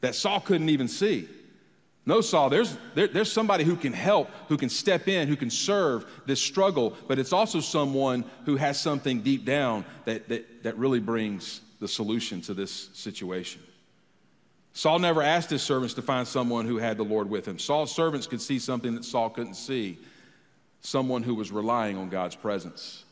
that 0.00 0.14
Saul 0.14 0.40
couldn't 0.40 0.70
even 0.70 0.88
see. 0.88 1.28
No, 2.06 2.22
Saul, 2.22 2.48
there's, 2.48 2.78
there, 2.94 3.08
there's 3.08 3.30
somebody 3.30 3.62
who 3.62 3.76
can 3.76 3.92
help, 3.92 4.30
who 4.48 4.56
can 4.56 4.70
step 4.70 5.06
in, 5.06 5.28
who 5.28 5.36
can 5.36 5.50
serve 5.50 6.06
this 6.24 6.40
struggle, 6.40 6.96
but 7.08 7.18
it's 7.18 7.34
also 7.34 7.60
someone 7.60 8.24
who 8.46 8.56
has 8.56 8.80
something 8.80 9.20
deep 9.20 9.44
down 9.44 9.84
that, 10.06 10.26
that, 10.30 10.62
that 10.62 10.78
really 10.78 11.00
brings 11.00 11.60
the 11.78 11.88
solution 11.88 12.40
to 12.40 12.54
this 12.54 12.88
situation. 12.94 13.60
Saul 14.74 14.98
never 14.98 15.22
asked 15.22 15.50
his 15.50 15.62
servants 15.62 15.94
to 15.94 16.02
find 16.02 16.26
someone 16.26 16.66
who 16.66 16.78
had 16.78 16.96
the 16.96 17.04
Lord 17.04 17.30
with 17.30 17.46
him. 17.46 17.60
Saul's 17.60 17.94
servants 17.94 18.26
could 18.26 18.42
see 18.42 18.58
something 18.58 18.96
that 18.96 19.04
Saul 19.04 19.30
couldn't 19.30 19.54
see 19.54 19.98
someone 20.80 21.22
who 21.22 21.36
was 21.36 21.52
relying 21.52 21.96
on 21.96 22.08
God's 22.08 22.34
presence. 22.34 23.04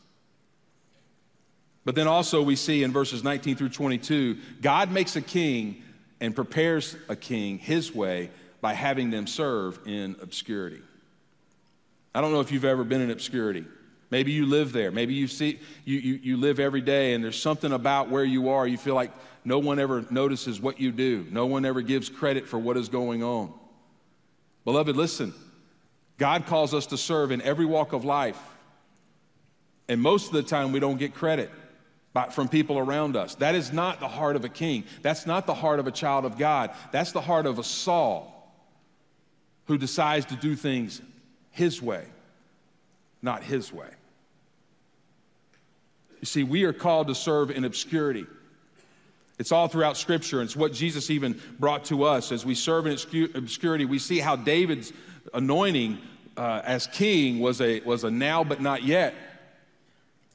But 1.84 1.94
then 1.94 2.08
also, 2.08 2.42
we 2.42 2.56
see 2.56 2.82
in 2.82 2.92
verses 2.92 3.22
19 3.24 3.56
through 3.56 3.70
22, 3.70 4.38
God 4.60 4.90
makes 4.90 5.14
a 5.14 5.22
king 5.22 5.82
and 6.20 6.34
prepares 6.34 6.96
a 7.08 7.16
king 7.16 7.58
his 7.58 7.94
way 7.94 8.30
by 8.60 8.74
having 8.74 9.10
them 9.10 9.26
serve 9.26 9.78
in 9.86 10.16
obscurity. 10.20 10.80
I 12.14 12.20
don't 12.20 12.32
know 12.32 12.40
if 12.40 12.50
you've 12.52 12.64
ever 12.64 12.84
been 12.84 13.00
in 13.00 13.10
obscurity. 13.10 13.64
Maybe 14.12 14.30
you 14.30 14.44
live 14.44 14.74
there. 14.74 14.90
Maybe 14.90 15.14
you 15.14 15.26
see 15.26 15.58
you, 15.86 15.98
you, 15.98 16.14
you 16.22 16.36
live 16.36 16.60
every 16.60 16.82
day 16.82 17.14
and 17.14 17.24
there's 17.24 17.40
something 17.40 17.72
about 17.72 18.10
where 18.10 18.26
you 18.26 18.50
are. 18.50 18.66
You 18.66 18.76
feel 18.76 18.94
like 18.94 19.10
no 19.42 19.58
one 19.58 19.78
ever 19.78 20.04
notices 20.10 20.60
what 20.60 20.78
you 20.78 20.92
do. 20.92 21.26
No 21.30 21.46
one 21.46 21.64
ever 21.64 21.80
gives 21.80 22.10
credit 22.10 22.46
for 22.46 22.58
what 22.58 22.76
is 22.76 22.90
going 22.90 23.22
on. 23.22 23.54
Beloved, 24.66 24.96
listen. 24.96 25.32
God 26.18 26.44
calls 26.44 26.74
us 26.74 26.84
to 26.88 26.98
serve 26.98 27.30
in 27.30 27.40
every 27.40 27.64
walk 27.64 27.94
of 27.94 28.04
life. 28.04 28.38
And 29.88 29.98
most 29.98 30.26
of 30.26 30.34
the 30.34 30.42
time 30.42 30.72
we 30.72 30.78
don't 30.78 30.98
get 30.98 31.14
credit 31.14 31.50
from 32.32 32.48
people 32.48 32.78
around 32.78 33.16
us. 33.16 33.36
That 33.36 33.54
is 33.54 33.72
not 33.72 33.98
the 33.98 34.08
heart 34.08 34.36
of 34.36 34.44
a 34.44 34.50
king. 34.50 34.84
That's 35.00 35.24
not 35.24 35.46
the 35.46 35.54
heart 35.54 35.80
of 35.80 35.86
a 35.86 35.90
child 35.90 36.26
of 36.26 36.36
God. 36.36 36.72
That's 36.92 37.12
the 37.12 37.22
heart 37.22 37.46
of 37.46 37.58
a 37.58 37.64
Saul 37.64 38.54
who 39.68 39.78
decides 39.78 40.26
to 40.26 40.36
do 40.36 40.54
things 40.54 41.00
his 41.50 41.80
way, 41.80 42.04
not 43.22 43.42
his 43.42 43.72
way. 43.72 43.88
You 46.22 46.26
see, 46.26 46.44
we 46.44 46.62
are 46.62 46.72
called 46.72 47.08
to 47.08 47.16
serve 47.16 47.50
in 47.50 47.64
obscurity. 47.64 48.26
It's 49.40 49.50
all 49.50 49.66
throughout 49.66 49.96
Scripture. 49.96 50.40
and 50.40 50.46
It's 50.46 50.54
what 50.54 50.72
Jesus 50.72 51.10
even 51.10 51.38
brought 51.58 51.84
to 51.86 52.04
us. 52.04 52.30
As 52.30 52.46
we 52.46 52.54
serve 52.54 52.86
in 52.86 52.92
obscurity, 53.34 53.84
we 53.86 53.98
see 53.98 54.20
how 54.20 54.36
David's 54.36 54.92
anointing 55.34 55.98
uh, 56.36 56.62
as 56.64 56.86
king 56.86 57.40
was 57.40 57.60
a, 57.60 57.80
was 57.80 58.04
a 58.04 58.10
now 58.10 58.44
but 58.44 58.60
not 58.60 58.84
yet. 58.84 59.14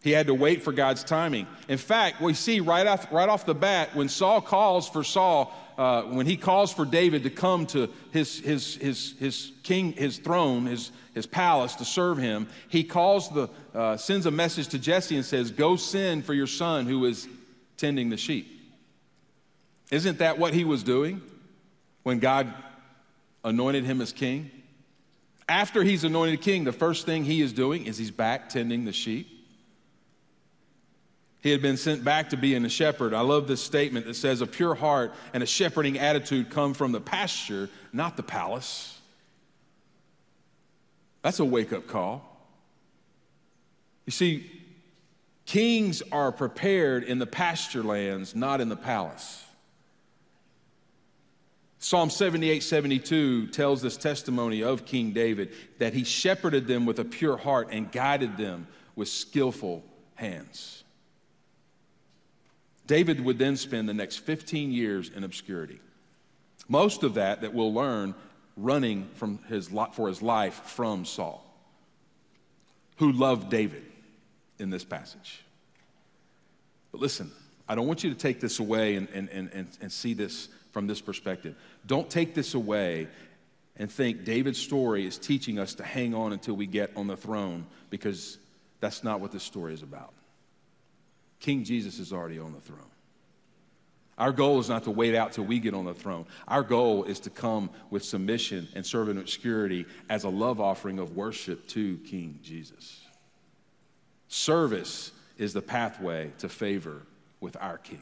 He 0.07 0.13
had 0.13 0.27
to 0.27 0.33
wait 0.33 0.63
for 0.63 0.71
God's 0.71 1.03
timing. 1.03 1.47
In 1.67 1.77
fact, 1.77 2.21
we 2.21 2.33
see 2.33 2.61
right 2.61 2.87
off, 2.87 3.11
right 3.11 3.27
off 3.27 3.45
the 3.45 3.53
bat 3.53 3.93
when 3.93 4.07
Saul 4.07 4.39
calls 4.39 4.87
for 4.87 5.03
Saul, 5.03 5.53
uh, 5.77 6.03
when 6.03 6.25
he 6.25 6.37
calls 6.37 6.71
for 6.71 6.85
David 6.85 7.23
to 7.23 7.29
come 7.29 7.65
to 7.67 7.89
his, 8.11 8.39
his, 8.39 8.75
his, 8.75 9.15
his 9.19 9.51
king, 9.63 9.91
his 9.91 10.17
throne, 10.17 10.65
his, 10.65 10.93
his 11.13 11.25
palace 11.25 11.75
to 11.75 11.83
serve 11.83 12.19
him, 12.19 12.47
he 12.69 12.85
calls 12.85 13.29
the, 13.31 13.49
uh, 13.75 13.97
sends 13.97 14.25
a 14.25 14.31
message 14.31 14.69
to 14.69 14.79
Jesse 14.79 15.17
and 15.17 15.25
says, 15.25 15.51
Go 15.51 15.75
send 15.75 16.23
for 16.23 16.33
your 16.33 16.47
son 16.47 16.85
who 16.85 17.03
is 17.03 17.27
tending 17.75 18.09
the 18.09 18.15
sheep. 18.15 18.47
Isn't 19.91 20.19
that 20.19 20.39
what 20.39 20.53
he 20.53 20.63
was 20.63 20.83
doing 20.83 21.21
when 22.03 22.19
God 22.19 22.53
anointed 23.43 23.83
him 23.83 23.99
as 23.99 24.13
king? 24.13 24.51
After 25.49 25.83
he's 25.83 26.05
anointed 26.05 26.39
king, 26.39 26.63
the 26.63 26.71
first 26.71 27.05
thing 27.05 27.25
he 27.25 27.41
is 27.41 27.51
doing 27.51 27.87
is 27.87 27.97
he's 27.97 28.09
back 28.09 28.47
tending 28.47 28.85
the 28.85 28.93
sheep. 28.93 29.33
He 31.41 31.51
had 31.51 31.61
been 31.61 31.77
sent 31.77 32.03
back 32.03 32.29
to 32.31 32.37
being 32.37 32.65
a 32.65 32.69
shepherd. 32.69 33.13
I 33.13 33.21
love 33.21 33.47
this 33.47 33.61
statement 33.61 34.05
that 34.05 34.15
says, 34.15 34.41
A 34.41 34.47
pure 34.47 34.75
heart 34.75 35.13
and 35.33 35.43
a 35.43 35.45
shepherding 35.45 35.99
attitude 35.99 36.49
come 36.49 36.73
from 36.73 36.91
the 36.91 37.01
pasture, 37.01 37.69
not 37.93 38.17
the 38.17 38.23
palace. 38.23 38.99
That's 41.21 41.39
a 41.39 41.45
wake 41.45 41.73
up 41.73 41.87
call. 41.87 42.23
You 44.05 44.11
see, 44.11 44.49
kings 45.45 46.01
are 46.11 46.31
prepared 46.31 47.03
in 47.03 47.19
the 47.19 47.25
pasture 47.27 47.83
lands, 47.83 48.35
not 48.35 48.61
in 48.61 48.69
the 48.69 48.75
palace. 48.75 49.43
Psalm 51.79 52.09
78 52.09 52.63
72 52.63 53.47
tells 53.47 53.81
this 53.81 53.97
testimony 53.97 54.63
of 54.63 54.85
King 54.85 55.11
David 55.11 55.53
that 55.77 55.93
he 55.93 56.03
shepherded 56.03 56.67
them 56.67 56.85
with 56.85 56.99
a 56.99 57.05
pure 57.05 57.37
heart 57.37 57.69
and 57.71 57.91
guided 57.91 58.37
them 58.37 58.67
with 58.95 59.07
skillful 59.07 59.83
hands. 60.15 60.76
David 62.87 63.23
would 63.23 63.37
then 63.37 63.57
spend 63.57 63.87
the 63.87 63.93
next 63.93 64.17
15 64.17 64.71
years 64.71 65.11
in 65.13 65.23
obscurity. 65.23 65.79
Most 66.67 67.03
of 67.03 67.13
that 67.15 67.41
that 67.41 67.53
we'll 67.53 67.73
learn 67.73 68.15
running 68.55 69.07
from 69.15 69.39
his, 69.49 69.69
for 69.93 70.07
his 70.07 70.21
life 70.21 70.55
from 70.65 71.05
Saul, 71.05 71.43
who 72.97 73.11
loved 73.11 73.49
David. 73.49 73.83
in 74.59 74.71
this 74.71 74.83
passage. 74.83 75.43
But 76.91 76.99
listen, 76.99 77.31
I 77.69 77.75
don't 77.75 77.85
want 77.85 78.03
you 78.03 78.09
to 78.09 78.15
take 78.15 78.39
this 78.39 78.59
away 78.59 78.95
and, 78.95 79.07
and, 79.13 79.29
and, 79.29 79.67
and, 79.81 79.91
see 79.91 80.15
this 80.15 80.49
from 80.71 80.87
this 80.87 80.99
perspective. 80.99 81.55
Don't 81.85 82.09
take 82.09 82.33
this 82.33 82.55
away 82.55 83.07
and 83.75 83.91
think 83.91 84.23
David's 84.23 84.57
story 84.57 85.05
is 85.05 85.17
teaching 85.17 85.59
us 85.59 85.75
to 85.75 85.83
hang 85.83 86.15
on 86.15 86.33
until 86.33 86.55
we 86.55 86.65
get 86.65 86.91
on 86.95 87.05
the 87.05 87.17
throne 87.17 87.67
because 87.89 88.39
that's 88.79 89.03
not 89.03 89.19
what 89.19 89.31
this 89.31 89.43
story 89.43 89.73
is 89.73 89.83
about. 89.83 90.13
King 91.39 91.63
Jesus 91.63 91.99
is 91.99 92.11
already 92.11 92.39
on 92.39 92.53
the 92.53 92.59
throne. 92.59 92.79
Our 94.17 94.31
goal 94.31 94.59
is 94.59 94.67
not 94.67 94.83
to 94.85 94.91
wait 94.91 95.13
out 95.13 95.33
till 95.33 95.43
we 95.43 95.59
get 95.59 95.75
on 95.75 95.85
the 95.85 95.93
throne. 95.93 96.25
Our 96.47 96.63
goal 96.63 97.03
is 97.03 97.19
to 97.21 97.29
come 97.29 97.69
with 97.91 98.03
submission 98.03 98.67
and 98.73 98.83
serve 98.83 99.09
in 99.09 99.19
obscurity 99.19 99.85
as 100.09 100.23
a 100.23 100.29
love 100.29 100.59
offering 100.59 100.97
of 100.97 101.15
worship 101.15 101.67
to 101.69 101.97
King 101.99 102.39
Jesus. 102.41 103.01
Service 104.27 105.11
is 105.37 105.53
the 105.53 105.61
pathway 105.61 106.31
to 106.39 106.49
favor 106.49 107.03
with 107.39 107.55
our 107.61 107.77
King. 107.77 108.01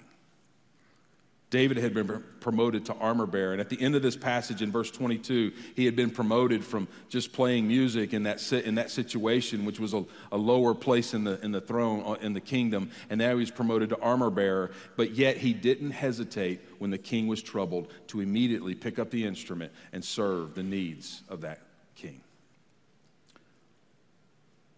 David 1.55 1.77
had 1.77 1.93
been 1.93 2.21
promoted 2.41 2.83
to 2.87 2.93
armor 2.95 3.25
bearer. 3.25 3.53
And 3.53 3.61
at 3.61 3.69
the 3.69 3.81
end 3.81 3.95
of 3.95 4.01
this 4.01 4.17
passage 4.17 4.61
in 4.61 4.73
verse 4.73 4.91
22, 4.91 5.53
he 5.73 5.85
had 5.85 5.95
been 5.95 6.09
promoted 6.09 6.65
from 6.65 6.85
just 7.07 7.31
playing 7.31 7.65
music 7.65 8.13
in 8.13 8.23
that, 8.23 8.51
in 8.51 8.75
that 8.75 8.91
situation, 8.91 9.63
which 9.63 9.79
was 9.79 9.93
a, 9.93 10.03
a 10.33 10.37
lower 10.37 10.73
place 10.73 11.13
in 11.13 11.23
the, 11.23 11.39
in 11.45 11.53
the 11.53 11.61
throne, 11.61 12.03
uh, 12.05 12.15
in 12.15 12.33
the 12.33 12.41
kingdom. 12.41 12.91
And 13.09 13.19
now 13.19 13.37
he's 13.37 13.51
promoted 13.51 13.87
to 13.91 13.99
armor 14.01 14.29
bearer. 14.29 14.71
But 14.97 15.11
yet 15.11 15.37
he 15.37 15.53
didn't 15.53 15.91
hesitate 15.91 16.59
when 16.79 16.91
the 16.91 16.97
king 16.97 17.25
was 17.25 17.41
troubled 17.41 17.89
to 18.07 18.19
immediately 18.19 18.75
pick 18.75 18.99
up 18.99 19.09
the 19.09 19.23
instrument 19.23 19.71
and 19.93 20.03
serve 20.03 20.55
the 20.55 20.63
needs 20.63 21.23
of 21.29 21.39
that 21.41 21.61
king. 21.95 22.19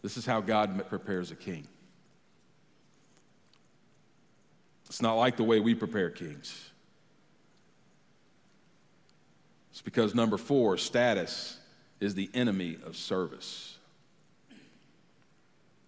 This 0.03 0.15
is 0.15 0.27
how 0.27 0.41
God 0.41 0.87
prepares 0.89 1.31
a 1.31 1.35
king. 1.35 1.67
It's 4.87 5.01
not 5.01 5.13
like 5.13 5.37
the 5.37 5.43
way 5.43 5.59
we 5.59 5.75
prepare 5.75 6.09
kings. 6.09 6.71
It's 9.71 9.81
because 9.81 10.15
number 10.15 10.37
four, 10.37 10.77
status 10.77 11.57
is 11.99 12.15
the 12.15 12.29
enemy 12.33 12.77
of 12.85 12.95
service. 12.95 13.77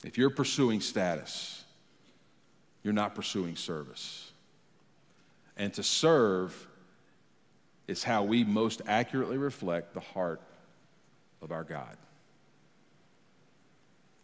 If 0.03 0.17
you're 0.17 0.29
pursuing 0.29 0.81
status, 0.81 1.63
you're 2.83 2.93
not 2.93 3.15
pursuing 3.15 3.55
service. 3.55 4.31
And 5.57 5.73
to 5.73 5.83
serve 5.83 6.67
is 7.87 8.03
how 8.03 8.23
we 8.23 8.43
most 8.43 8.81
accurately 8.87 9.37
reflect 9.37 9.93
the 9.93 9.99
heart 9.99 10.41
of 11.41 11.51
our 11.51 11.63
God. 11.63 11.97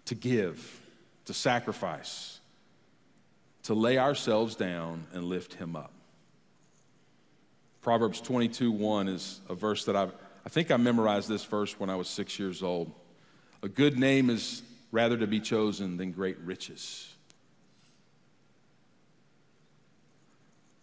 To 0.06 0.16
give, 0.16 0.82
to 1.26 1.34
sacrifice, 1.34 2.35
to 3.65 3.73
lay 3.73 3.97
ourselves 3.97 4.56
down 4.56 5.08
and 5.12 5.23
lift 5.23 5.56
him 5.56 5.75
up. 5.75 5.91
Proverbs 7.82 8.21
22 8.21 8.71
1 8.71 9.08
is 9.08 9.41
a 9.49 9.56
verse 9.56 9.86
that 9.86 9.95
I've, 9.95 10.13
I 10.45 10.49
think 10.49 10.71
I 10.71 10.78
memorized 10.78 11.28
this 11.28 11.43
verse 11.43 11.80
when 11.80 11.89
I 11.89 11.95
was 11.95 12.08
six 12.08 12.39
years 12.39 12.62
old. 12.62 12.91
A 13.63 13.67
good 13.67 13.97
name 13.97 14.30
is 14.30 14.62
rather 14.91 15.17
to 15.17 15.28
be 15.28 15.39
chosen 15.39 15.97
than 15.97 16.12
great 16.12 16.38
riches. 16.39 17.12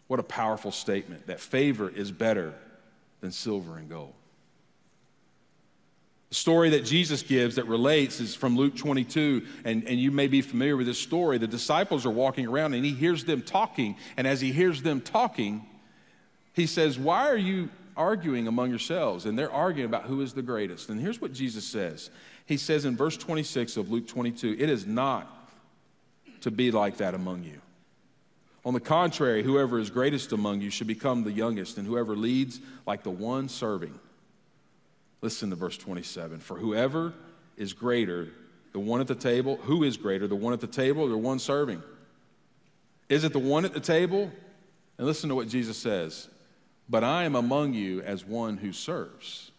What 0.08 0.18
a 0.18 0.24
powerful 0.24 0.72
statement 0.72 1.28
that 1.28 1.40
favor 1.40 1.88
is 1.88 2.10
better 2.10 2.52
than 3.20 3.30
silver 3.30 3.78
and 3.78 3.88
gold. 3.88 4.14
The 6.32 6.36
story 6.36 6.70
that 6.70 6.86
Jesus 6.86 7.22
gives 7.22 7.56
that 7.56 7.66
relates 7.66 8.18
is 8.18 8.34
from 8.34 8.56
Luke 8.56 8.74
22, 8.74 9.44
and, 9.66 9.84
and 9.86 10.00
you 10.00 10.10
may 10.10 10.28
be 10.28 10.40
familiar 10.40 10.78
with 10.78 10.86
this 10.86 10.98
story. 10.98 11.36
The 11.36 11.46
disciples 11.46 12.06
are 12.06 12.10
walking 12.10 12.46
around 12.46 12.72
and 12.72 12.86
he 12.86 12.92
hears 12.92 13.26
them 13.26 13.42
talking, 13.42 13.96
and 14.16 14.26
as 14.26 14.40
he 14.40 14.50
hears 14.50 14.80
them 14.80 15.02
talking, 15.02 15.66
he 16.54 16.66
says, 16.66 16.98
Why 16.98 17.28
are 17.28 17.36
you 17.36 17.68
arguing 17.98 18.48
among 18.48 18.70
yourselves? 18.70 19.26
And 19.26 19.38
they're 19.38 19.52
arguing 19.52 19.84
about 19.84 20.04
who 20.04 20.22
is 20.22 20.32
the 20.32 20.40
greatest. 20.40 20.88
And 20.88 20.98
here's 20.98 21.20
what 21.20 21.34
Jesus 21.34 21.66
says 21.66 22.08
He 22.46 22.56
says 22.56 22.86
in 22.86 22.96
verse 22.96 23.18
26 23.18 23.76
of 23.76 23.90
Luke 23.90 24.06
22, 24.06 24.56
It 24.58 24.70
is 24.70 24.86
not 24.86 25.50
to 26.40 26.50
be 26.50 26.70
like 26.70 26.96
that 26.96 27.12
among 27.12 27.44
you. 27.44 27.60
On 28.64 28.72
the 28.72 28.80
contrary, 28.80 29.42
whoever 29.42 29.78
is 29.78 29.90
greatest 29.90 30.32
among 30.32 30.62
you 30.62 30.70
should 30.70 30.86
become 30.86 31.24
the 31.24 31.32
youngest, 31.32 31.76
and 31.76 31.86
whoever 31.86 32.16
leads 32.16 32.58
like 32.86 33.02
the 33.02 33.10
one 33.10 33.50
serving. 33.50 33.98
Listen 35.22 35.50
to 35.50 35.56
verse 35.56 35.78
27. 35.78 36.40
For 36.40 36.58
whoever 36.58 37.14
is 37.56 37.72
greater, 37.72 38.28
the 38.72 38.80
one 38.80 39.00
at 39.00 39.06
the 39.06 39.14
table, 39.14 39.56
who 39.62 39.84
is 39.84 39.96
greater, 39.96 40.26
the 40.26 40.36
one 40.36 40.52
at 40.52 40.60
the 40.60 40.66
table 40.66 41.04
or 41.04 41.08
the 41.08 41.16
one 41.16 41.38
serving? 41.38 41.82
Is 43.08 43.24
it 43.24 43.32
the 43.32 43.38
one 43.38 43.64
at 43.64 43.72
the 43.72 43.80
table? 43.80 44.30
And 44.98 45.06
listen 45.06 45.28
to 45.28 45.34
what 45.34 45.48
Jesus 45.48 45.76
says. 45.78 46.28
But 46.88 47.04
I 47.04 47.24
am 47.24 47.36
among 47.36 47.74
you 47.74 48.02
as 48.02 48.24
one 48.24 48.56
who 48.56 48.72
serves. 48.72 49.52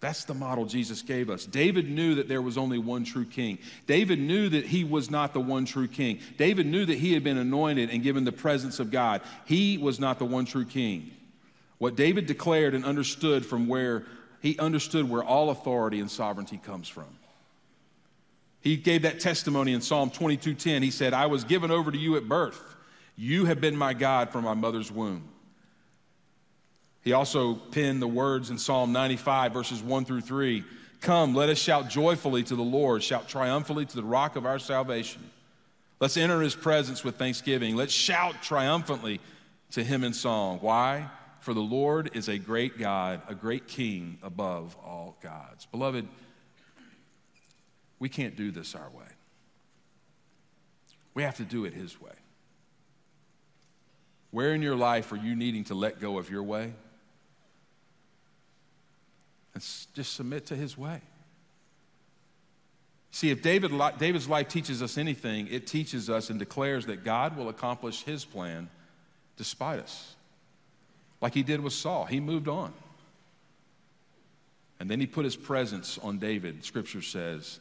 That's 0.00 0.24
the 0.24 0.34
model 0.34 0.64
Jesus 0.64 1.02
gave 1.02 1.28
us. 1.28 1.44
David 1.44 1.88
knew 1.88 2.14
that 2.16 2.26
there 2.26 2.40
was 2.40 2.56
only 2.56 2.78
one 2.78 3.04
true 3.04 3.26
king. 3.26 3.58
David 3.86 4.18
knew 4.18 4.48
that 4.48 4.64
he 4.66 4.82
was 4.82 5.10
not 5.10 5.34
the 5.34 5.40
one 5.40 5.66
true 5.66 5.88
king. 5.88 6.20
David 6.38 6.66
knew 6.66 6.86
that 6.86 6.98
he 6.98 7.12
had 7.12 7.22
been 7.22 7.36
anointed 7.36 7.90
and 7.90 8.02
given 8.02 8.24
the 8.24 8.32
presence 8.32 8.80
of 8.80 8.90
God. 8.90 9.20
He 9.44 9.76
was 9.76 10.00
not 10.00 10.18
the 10.18 10.24
one 10.24 10.46
true 10.46 10.64
king. 10.64 11.10
What 11.76 11.96
David 11.96 12.26
declared 12.26 12.74
and 12.74 12.84
understood 12.84 13.44
from 13.44 13.68
where 13.68 14.06
he 14.40 14.58
understood 14.58 15.08
where 15.08 15.22
all 15.22 15.50
authority 15.50 16.00
and 16.00 16.10
sovereignty 16.10 16.58
comes 16.58 16.88
from. 16.88 17.08
He 18.60 18.76
gave 18.76 19.02
that 19.02 19.20
testimony 19.20 19.72
in 19.72 19.80
Psalm 19.80 20.10
22:10. 20.10 20.82
He 20.82 20.90
said, 20.90 21.14
"I 21.14 21.26
was 21.26 21.44
given 21.44 21.70
over 21.70 21.90
to 21.90 21.98
you 21.98 22.16
at 22.16 22.28
birth. 22.28 22.76
You 23.16 23.46
have 23.46 23.60
been 23.60 23.76
my 23.76 23.94
God 23.94 24.30
from 24.30 24.44
my 24.44 24.54
mother's 24.54 24.90
womb." 24.90 25.28
He 27.02 27.12
also 27.12 27.54
penned 27.54 28.02
the 28.02 28.08
words 28.08 28.50
in 28.50 28.58
Psalm 28.58 28.92
95 28.92 29.52
verses 29.52 29.82
1 29.82 30.04
through 30.04 30.20
3. 30.20 30.64
Come, 31.00 31.34
let 31.34 31.48
us 31.48 31.58
shout 31.58 31.88
joyfully 31.88 32.42
to 32.42 32.54
the 32.54 32.62
Lord, 32.62 33.02
shout 33.02 33.26
triumphantly 33.26 33.86
to 33.86 33.96
the 33.96 34.04
rock 34.04 34.36
of 34.36 34.44
our 34.44 34.58
salvation. 34.58 35.30
Let's 35.98 36.18
enter 36.18 36.42
his 36.42 36.54
presence 36.54 37.02
with 37.02 37.16
thanksgiving. 37.16 37.74
Let's 37.74 37.92
shout 37.92 38.42
triumphantly 38.42 39.20
to 39.72 39.82
him 39.82 40.04
in 40.04 40.12
song. 40.12 40.58
Why? 40.60 41.08
For 41.40 41.54
the 41.54 41.60
Lord 41.60 42.10
is 42.14 42.28
a 42.28 42.38
great 42.38 42.78
God, 42.78 43.22
a 43.26 43.34
great 43.34 43.66
king 43.66 44.18
above 44.22 44.76
all 44.84 45.16
gods. 45.22 45.66
Beloved, 45.66 46.06
we 47.98 48.08
can't 48.10 48.36
do 48.36 48.50
this 48.50 48.74
our 48.74 48.90
way. 48.90 49.06
We 51.14 51.22
have 51.22 51.36
to 51.38 51.44
do 51.44 51.64
it 51.64 51.72
His 51.72 52.00
way. 52.00 52.12
Where 54.30 54.54
in 54.54 54.62
your 54.62 54.76
life 54.76 55.12
are 55.12 55.16
you 55.16 55.34
needing 55.34 55.64
to 55.64 55.74
let 55.74 55.98
go 55.98 56.18
of 56.18 56.30
your 56.30 56.42
way? 56.42 56.72
And 59.54 59.64
just 59.94 60.12
submit 60.12 60.46
to 60.46 60.56
His 60.56 60.76
way. 60.76 61.00
See, 63.12 63.30
if 63.30 63.42
David, 63.42 63.72
David's 63.98 64.28
life 64.28 64.48
teaches 64.48 64.82
us 64.82 64.96
anything, 64.98 65.48
it 65.48 65.66
teaches 65.66 66.08
us 66.10 66.30
and 66.30 66.38
declares 66.38 66.86
that 66.86 67.02
God 67.02 67.36
will 67.36 67.48
accomplish 67.48 68.04
His 68.04 68.26
plan 68.26 68.68
despite 69.36 69.80
us 69.80 70.16
like 71.20 71.34
he 71.34 71.42
did 71.42 71.60
with 71.60 71.72
Saul. 71.72 72.06
He 72.06 72.20
moved 72.20 72.48
on. 72.48 72.72
And 74.78 74.90
then 74.90 75.00
he 75.00 75.06
put 75.06 75.24
his 75.24 75.36
presence 75.36 75.98
on 75.98 76.18
David, 76.18 76.64
scripture 76.64 77.02
says, 77.02 77.60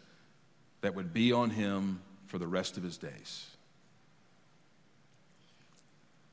that 0.81 0.95
would 0.95 1.13
be 1.13 1.33
on 1.33 1.49
him 1.49 1.99
for 2.27 2.37
the 2.37 2.47
rest 2.47 2.77
of 2.77 2.83
his 2.83 2.97
days. 2.97 3.47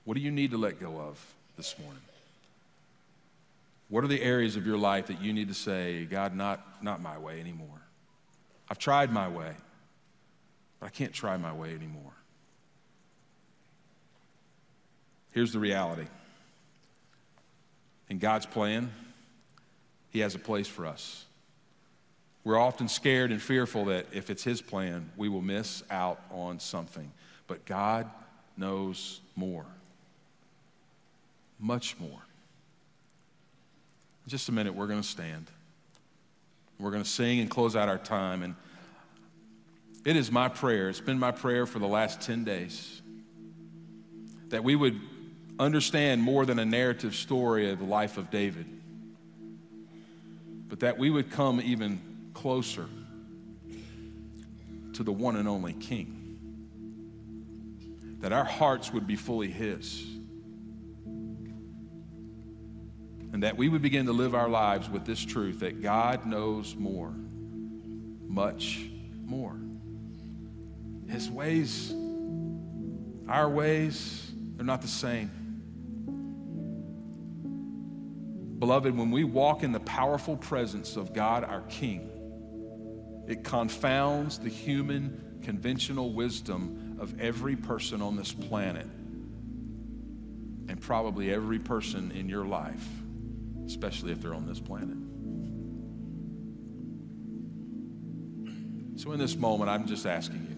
What 0.04 0.16
do 0.16 0.20
you 0.20 0.30
need 0.30 0.52
to 0.52 0.56
let 0.56 0.78
go 0.78 1.00
of 1.00 1.20
this 1.56 1.76
morning? 1.80 2.02
What 3.88 4.04
are 4.04 4.08
the 4.08 4.22
areas 4.22 4.54
of 4.54 4.66
your 4.66 4.78
life 4.78 5.08
that 5.08 5.20
you 5.20 5.32
need 5.32 5.48
to 5.48 5.54
say, 5.54 6.04
God, 6.04 6.36
not, 6.36 6.82
not 6.82 7.02
my 7.02 7.18
way 7.18 7.40
anymore? 7.40 7.80
I've 8.70 8.78
tried 8.78 9.12
my 9.12 9.28
way, 9.28 9.52
but 10.78 10.86
I 10.86 10.90
can't 10.90 11.12
try 11.12 11.36
my 11.36 11.52
way 11.52 11.70
anymore. 11.70 12.12
Here's 15.32 15.52
the 15.52 15.58
reality 15.58 16.06
in 18.08 18.18
God's 18.18 18.46
plan, 18.46 18.92
He 20.10 20.20
has 20.20 20.34
a 20.34 20.38
place 20.38 20.66
for 20.66 20.86
us. 20.86 21.24
We're 22.44 22.58
often 22.58 22.88
scared 22.88 23.32
and 23.32 23.42
fearful 23.42 23.86
that 23.86 24.06
if 24.12 24.30
it's 24.30 24.44
His 24.44 24.62
plan, 24.62 25.10
we 25.16 25.28
will 25.28 25.42
miss 25.42 25.82
out 25.90 26.20
on 26.30 26.60
something. 26.60 27.10
But 27.48 27.64
God 27.64 28.08
knows 28.56 29.20
more, 29.34 29.66
much 31.58 31.98
more. 31.98 32.10
In 34.24 34.30
just 34.30 34.48
a 34.48 34.52
minute, 34.52 34.74
we're 34.74 34.86
going 34.86 35.02
to 35.02 35.06
stand. 35.06 35.50
We're 36.78 36.90
going 36.90 37.02
to 37.02 37.08
sing 37.08 37.40
and 37.40 37.50
close 37.50 37.74
out 37.74 37.88
our 37.88 37.98
time. 37.98 38.42
And 38.42 38.54
it 40.04 40.14
is 40.16 40.30
my 40.30 40.48
prayer, 40.48 40.88
it's 40.88 41.00
been 41.00 41.18
my 41.18 41.32
prayer 41.32 41.66
for 41.66 41.80
the 41.80 41.88
last 41.88 42.20
10 42.20 42.44
days, 42.44 43.02
that 44.50 44.62
we 44.62 44.76
would 44.76 45.00
understand 45.58 46.22
more 46.22 46.44
than 46.44 46.58
a 46.58 46.64
narrative 46.64 47.14
story 47.14 47.70
of 47.70 47.78
the 47.78 47.84
life 47.84 48.18
of 48.18 48.30
David, 48.30 48.66
but 50.68 50.80
that 50.80 50.98
we 50.98 51.10
would 51.10 51.30
come 51.30 51.60
even 51.60 52.00
closer 52.34 52.86
to 54.94 55.02
the 55.02 55.12
one 55.12 55.36
and 55.36 55.48
only 55.48 55.72
King. 55.72 56.12
That 58.20 58.32
our 58.32 58.44
hearts 58.44 58.92
would 58.92 59.06
be 59.06 59.16
fully 59.16 59.48
His. 59.48 60.04
And 63.32 63.42
that 63.42 63.56
we 63.56 63.68
would 63.68 63.82
begin 63.82 64.06
to 64.06 64.12
live 64.12 64.34
our 64.34 64.48
lives 64.48 64.88
with 64.88 65.04
this 65.04 65.22
truth 65.22 65.60
that 65.60 65.82
God 65.82 66.24
knows 66.26 66.74
more, 66.74 67.12
much 68.26 68.80
more. 69.24 69.56
His 71.08 71.30
ways, 71.30 71.92
our 73.28 73.48
ways, 73.48 74.32
they're 74.56 74.64
not 74.64 74.80
the 74.80 74.88
same. 74.88 75.45
Beloved, 78.58 78.96
when 78.96 79.10
we 79.10 79.22
walk 79.22 79.62
in 79.62 79.72
the 79.72 79.80
powerful 79.80 80.36
presence 80.36 80.96
of 80.96 81.12
God, 81.12 81.44
our 81.44 81.60
King, 81.62 82.10
it 83.28 83.44
confounds 83.44 84.38
the 84.38 84.48
human 84.48 85.40
conventional 85.42 86.12
wisdom 86.12 86.96
of 86.98 87.20
every 87.20 87.54
person 87.54 88.00
on 88.00 88.16
this 88.16 88.32
planet 88.32 88.86
and 90.68 90.80
probably 90.80 91.32
every 91.32 91.58
person 91.58 92.10
in 92.12 92.28
your 92.30 92.46
life, 92.46 92.88
especially 93.66 94.12
if 94.12 94.22
they're 94.22 94.34
on 94.34 94.46
this 94.46 94.60
planet. 94.60 94.96
So, 98.98 99.12
in 99.12 99.18
this 99.18 99.36
moment, 99.36 99.68
I'm 99.68 99.86
just 99.86 100.06
asking 100.06 100.46
you 100.48 100.56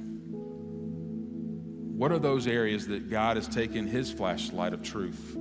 what 1.96 2.12
are 2.12 2.20
those 2.20 2.46
areas 2.46 2.86
that 2.86 3.10
God 3.10 3.36
has 3.36 3.48
taken 3.48 3.88
His 3.88 4.12
flashlight 4.12 4.72
of 4.72 4.84
truth 4.84 5.36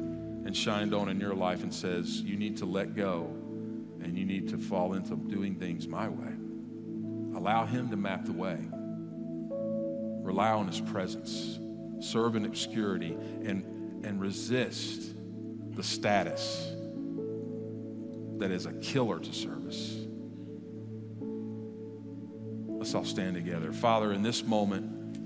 and 0.48 0.56
shined 0.56 0.94
on 0.94 1.10
in 1.10 1.20
your 1.20 1.36
life 1.36 1.62
and 1.62 1.74
says, 1.74 2.22
you 2.22 2.38
need 2.38 2.56
to 2.56 2.66
let 2.66 2.96
go 2.96 3.26
and 4.02 4.18
you 4.18 4.24
need 4.24 4.48
to 4.48 4.58
fall 4.58 4.94
into 4.94 5.14
doing 5.14 5.56
things 5.56 5.90
my 5.90 6.08
way? 6.08 6.32
Allow 7.38 7.66
Him 7.66 7.90
to 7.90 7.98
map 7.98 8.24
the 8.24 8.32
way. 8.32 8.58
Rely 10.24 10.52
on 10.52 10.68
His 10.68 10.80
presence. 10.80 11.60
Serve 12.00 12.38
in 12.38 12.46
obscurity 12.46 13.18
and, 13.44 14.06
and 14.06 14.22
resist 14.22 15.12
the 15.76 15.84
status 15.84 16.72
that 18.38 18.50
is 18.50 18.68
a 18.68 18.74
killer 18.76 19.20
to 19.20 19.34
service. 19.34 19.98
Let's 22.70 22.96
all 22.96 23.04
stand 23.04 23.36
together. 23.36 23.74
Father, 23.74 24.14
in 24.14 24.22
this 24.22 24.46
moment, 24.46 25.18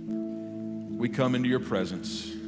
we 0.98 1.10
come 1.10 1.36
into 1.36 1.48
your 1.48 1.60
presence 1.60 2.41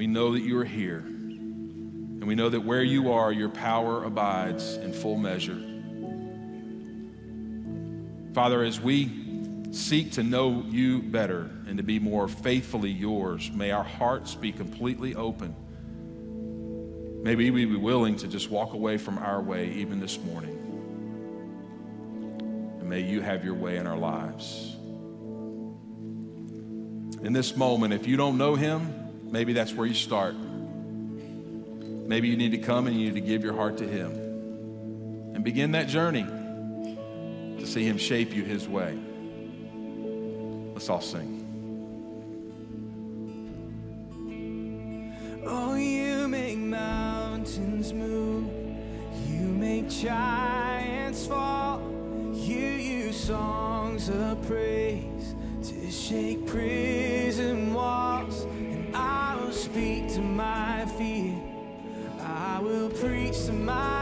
we 0.00 0.06
know 0.06 0.32
that 0.32 0.40
you 0.40 0.58
are 0.58 0.64
here. 0.64 1.00
And 1.00 2.24
we 2.24 2.34
know 2.34 2.48
that 2.48 2.60
where 2.62 2.82
you 2.82 3.12
are, 3.12 3.30
your 3.30 3.50
power 3.50 4.02
abides 4.02 4.76
in 4.76 4.94
full 4.94 5.18
measure. 5.18 5.60
Father, 8.32 8.62
as 8.62 8.80
we 8.80 9.10
seek 9.72 10.12
to 10.12 10.22
know 10.22 10.64
you 10.70 11.02
better 11.02 11.50
and 11.66 11.76
to 11.76 11.82
be 11.82 11.98
more 11.98 12.28
faithfully 12.28 12.88
yours, 12.90 13.50
may 13.52 13.72
our 13.72 13.84
hearts 13.84 14.34
be 14.34 14.52
completely 14.52 15.14
open. 15.14 15.54
Maybe 17.22 17.50
we 17.50 17.66
be 17.66 17.76
willing 17.76 18.16
to 18.16 18.26
just 18.26 18.48
walk 18.48 18.72
away 18.72 18.96
from 18.96 19.18
our 19.18 19.42
way 19.42 19.70
even 19.72 20.00
this 20.00 20.18
morning. 20.18 20.56
And 22.80 22.88
may 22.88 23.00
you 23.00 23.20
have 23.20 23.44
your 23.44 23.52
way 23.52 23.76
in 23.76 23.86
our 23.86 23.98
lives 23.98 24.78
in 27.22 27.34
this 27.34 27.54
moment, 27.54 27.92
if 27.92 28.06
you 28.06 28.16
don't 28.16 28.38
know 28.38 28.54
Him, 28.54 28.99
maybe 29.30 29.52
that's 29.52 29.72
where 29.72 29.86
you 29.86 29.94
start. 29.94 30.34
Maybe 30.34 32.28
you 32.28 32.36
need 32.36 32.50
to 32.52 32.58
come 32.58 32.86
and 32.86 32.96
you 32.96 33.06
need 33.06 33.14
to 33.14 33.20
give 33.20 33.44
your 33.44 33.54
heart 33.54 33.78
to 33.78 33.86
Him 33.86 34.10
and 35.34 35.44
begin 35.44 35.72
that 35.72 35.88
journey 35.88 36.24
to 36.24 37.66
see 37.66 37.84
Him 37.84 37.98
shape 37.98 38.34
you 38.34 38.42
His 38.42 38.68
way. 38.68 38.98
Let's 40.74 40.88
all 40.88 41.00
sing. 41.00 41.36
Oh, 45.46 45.74
you 45.74 46.28
make 46.28 46.58
mountains 46.58 47.92
move, 47.92 48.50
you 49.26 49.40
make 49.40 49.88
giants 49.88 51.26
fall, 51.26 51.80
you 52.32 52.56
use 52.56 53.18
songs 53.18 54.08
of 54.08 54.42
praise 54.46 55.34
to 55.62 55.90
shake 55.90 56.46
prison 56.46 56.89
my 63.70 63.99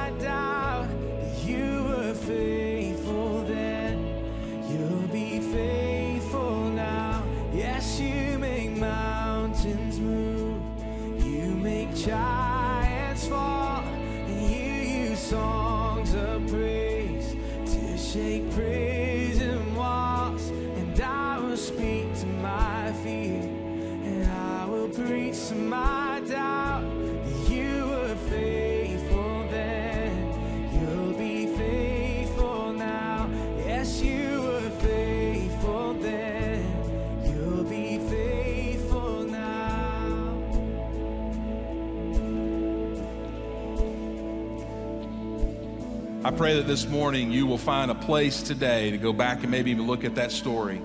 pray 46.39 46.55
that 46.55 46.68
this 46.68 46.86
morning 46.86 47.32
you 47.32 47.45
will 47.47 47.59
find 47.59 47.91
a 47.91 47.95
place 47.97 48.45
today 48.45 48.93
to 48.93 48.97
go 48.97 49.12
back 49.12 49.43
and 49.43 49.51
maybe 49.51 49.72
even 49.72 49.89
look 49.89 50.05
at 50.05 50.14
that 50.14 50.30
story. 50.30 50.80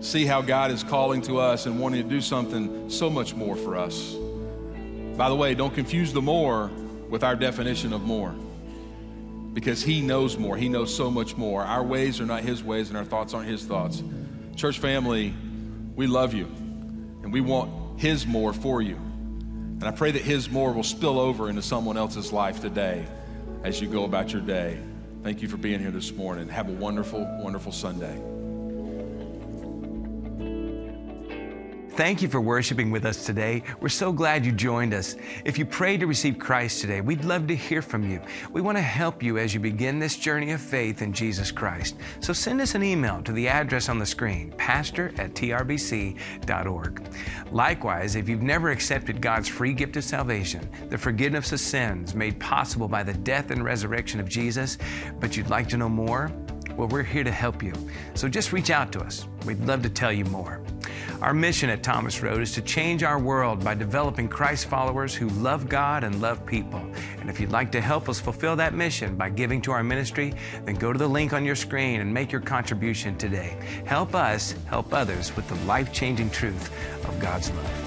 See 0.00 0.24
how 0.24 0.42
God 0.42 0.72
is 0.72 0.82
calling 0.82 1.22
to 1.22 1.38
us 1.38 1.66
and 1.66 1.78
wanting 1.78 2.02
to 2.02 2.08
do 2.08 2.20
something 2.20 2.90
so 2.90 3.08
much 3.08 3.36
more 3.36 3.54
for 3.54 3.76
us. 3.76 4.16
By 5.16 5.28
the 5.28 5.36
way, 5.36 5.54
don't 5.54 5.72
confuse 5.72 6.12
the 6.12 6.20
more 6.20 6.72
with 7.08 7.22
our 7.22 7.36
definition 7.36 7.92
of 7.92 8.02
more. 8.02 8.34
Because 9.52 9.80
He 9.80 10.00
knows 10.00 10.36
more. 10.36 10.56
He 10.56 10.68
knows 10.68 10.92
so 10.92 11.08
much 11.08 11.36
more. 11.36 11.62
Our 11.62 11.84
ways 11.84 12.20
are 12.20 12.26
not 12.26 12.42
His 12.42 12.64
ways 12.64 12.88
and 12.88 12.98
our 12.98 13.04
thoughts 13.04 13.32
aren't 13.32 13.48
His 13.48 13.64
thoughts. 13.64 14.02
Church 14.56 14.80
family, 14.80 15.32
we 15.94 16.08
love 16.08 16.34
you 16.34 16.46
and 17.22 17.32
we 17.32 17.40
want 17.40 18.00
His 18.00 18.26
more 18.26 18.52
for 18.52 18.82
you. 18.82 18.96
And 18.96 19.84
I 19.84 19.92
pray 19.92 20.10
that 20.10 20.22
His 20.22 20.50
more 20.50 20.72
will 20.72 20.82
spill 20.82 21.20
over 21.20 21.48
into 21.48 21.62
someone 21.62 21.96
else's 21.96 22.32
life 22.32 22.60
today 22.60 23.06
as 23.64 23.80
you 23.80 23.88
go 23.88 24.04
about 24.04 24.32
your 24.32 24.42
day. 24.42 24.78
Thank 25.22 25.40
you 25.40 25.48
for 25.48 25.56
being 25.56 25.80
here 25.80 25.90
this 25.90 26.12
morning. 26.12 26.48
Have 26.48 26.68
a 26.68 26.72
wonderful, 26.72 27.24
wonderful 27.42 27.72
Sunday. 27.72 28.33
Thank 31.96 32.22
you 32.22 32.28
for 32.28 32.40
worshiping 32.40 32.90
with 32.90 33.04
us 33.04 33.24
today. 33.24 33.62
We're 33.80 33.88
so 33.88 34.12
glad 34.12 34.44
you 34.44 34.50
joined 34.50 34.92
us. 34.92 35.14
If 35.44 35.58
you 35.58 35.64
prayed 35.64 36.00
to 36.00 36.08
receive 36.08 36.40
Christ 36.40 36.80
today, 36.80 37.00
we'd 37.00 37.24
love 37.24 37.46
to 37.46 37.54
hear 37.54 37.82
from 37.82 38.10
you. 38.10 38.20
We 38.50 38.60
want 38.62 38.76
to 38.76 38.82
help 38.82 39.22
you 39.22 39.38
as 39.38 39.54
you 39.54 39.60
begin 39.60 40.00
this 40.00 40.16
journey 40.16 40.50
of 40.50 40.60
faith 40.60 41.02
in 41.02 41.12
Jesus 41.12 41.52
Christ. 41.52 41.94
So 42.18 42.32
send 42.32 42.60
us 42.60 42.74
an 42.74 42.82
email 42.82 43.22
to 43.22 43.30
the 43.30 43.46
address 43.46 43.88
on 43.88 44.00
the 44.00 44.06
screen, 44.06 44.52
pastor 44.58 45.12
at 45.18 45.34
trbc.org. 45.34 47.06
Likewise, 47.52 48.16
if 48.16 48.28
you've 48.28 48.42
never 48.42 48.70
accepted 48.70 49.20
God's 49.20 49.48
free 49.48 49.72
gift 49.72 49.96
of 49.96 50.02
salvation, 50.02 50.68
the 50.88 50.98
forgiveness 50.98 51.52
of 51.52 51.60
sins 51.60 52.12
made 52.12 52.40
possible 52.40 52.88
by 52.88 53.04
the 53.04 53.14
death 53.14 53.52
and 53.52 53.64
resurrection 53.64 54.18
of 54.18 54.28
Jesus, 54.28 54.78
but 55.20 55.36
you'd 55.36 55.48
like 55.48 55.68
to 55.68 55.76
know 55.76 55.88
more, 55.88 56.32
well, 56.76 56.88
we're 56.88 57.02
here 57.02 57.24
to 57.24 57.30
help 57.30 57.62
you. 57.62 57.72
So 58.14 58.28
just 58.28 58.52
reach 58.52 58.70
out 58.70 58.92
to 58.92 59.00
us. 59.00 59.26
We'd 59.46 59.60
love 59.60 59.82
to 59.82 59.90
tell 59.90 60.12
you 60.12 60.24
more. 60.26 60.60
Our 61.20 61.32
mission 61.32 61.70
at 61.70 61.82
Thomas 61.82 62.22
Road 62.22 62.42
is 62.42 62.52
to 62.52 62.62
change 62.62 63.02
our 63.02 63.18
world 63.18 63.64
by 63.64 63.74
developing 63.74 64.28
Christ 64.28 64.66
followers 64.66 65.14
who 65.14 65.28
love 65.30 65.68
God 65.68 66.04
and 66.04 66.20
love 66.20 66.44
people. 66.44 66.84
And 67.20 67.30
if 67.30 67.40
you'd 67.40 67.52
like 67.52 67.72
to 67.72 67.80
help 67.80 68.08
us 68.08 68.20
fulfill 68.20 68.56
that 68.56 68.74
mission 68.74 69.16
by 69.16 69.30
giving 69.30 69.62
to 69.62 69.72
our 69.72 69.82
ministry, 69.82 70.34
then 70.64 70.74
go 70.74 70.92
to 70.92 70.98
the 70.98 71.08
link 71.08 71.32
on 71.32 71.44
your 71.44 71.56
screen 71.56 72.00
and 72.00 72.12
make 72.12 72.32
your 72.32 72.40
contribution 72.40 73.16
today. 73.16 73.56
Help 73.86 74.14
us 74.14 74.54
help 74.68 74.92
others 74.92 75.34
with 75.36 75.48
the 75.48 75.56
life 75.66 75.92
changing 75.92 76.30
truth 76.30 76.70
of 77.06 77.18
God's 77.20 77.50
love. 77.52 77.83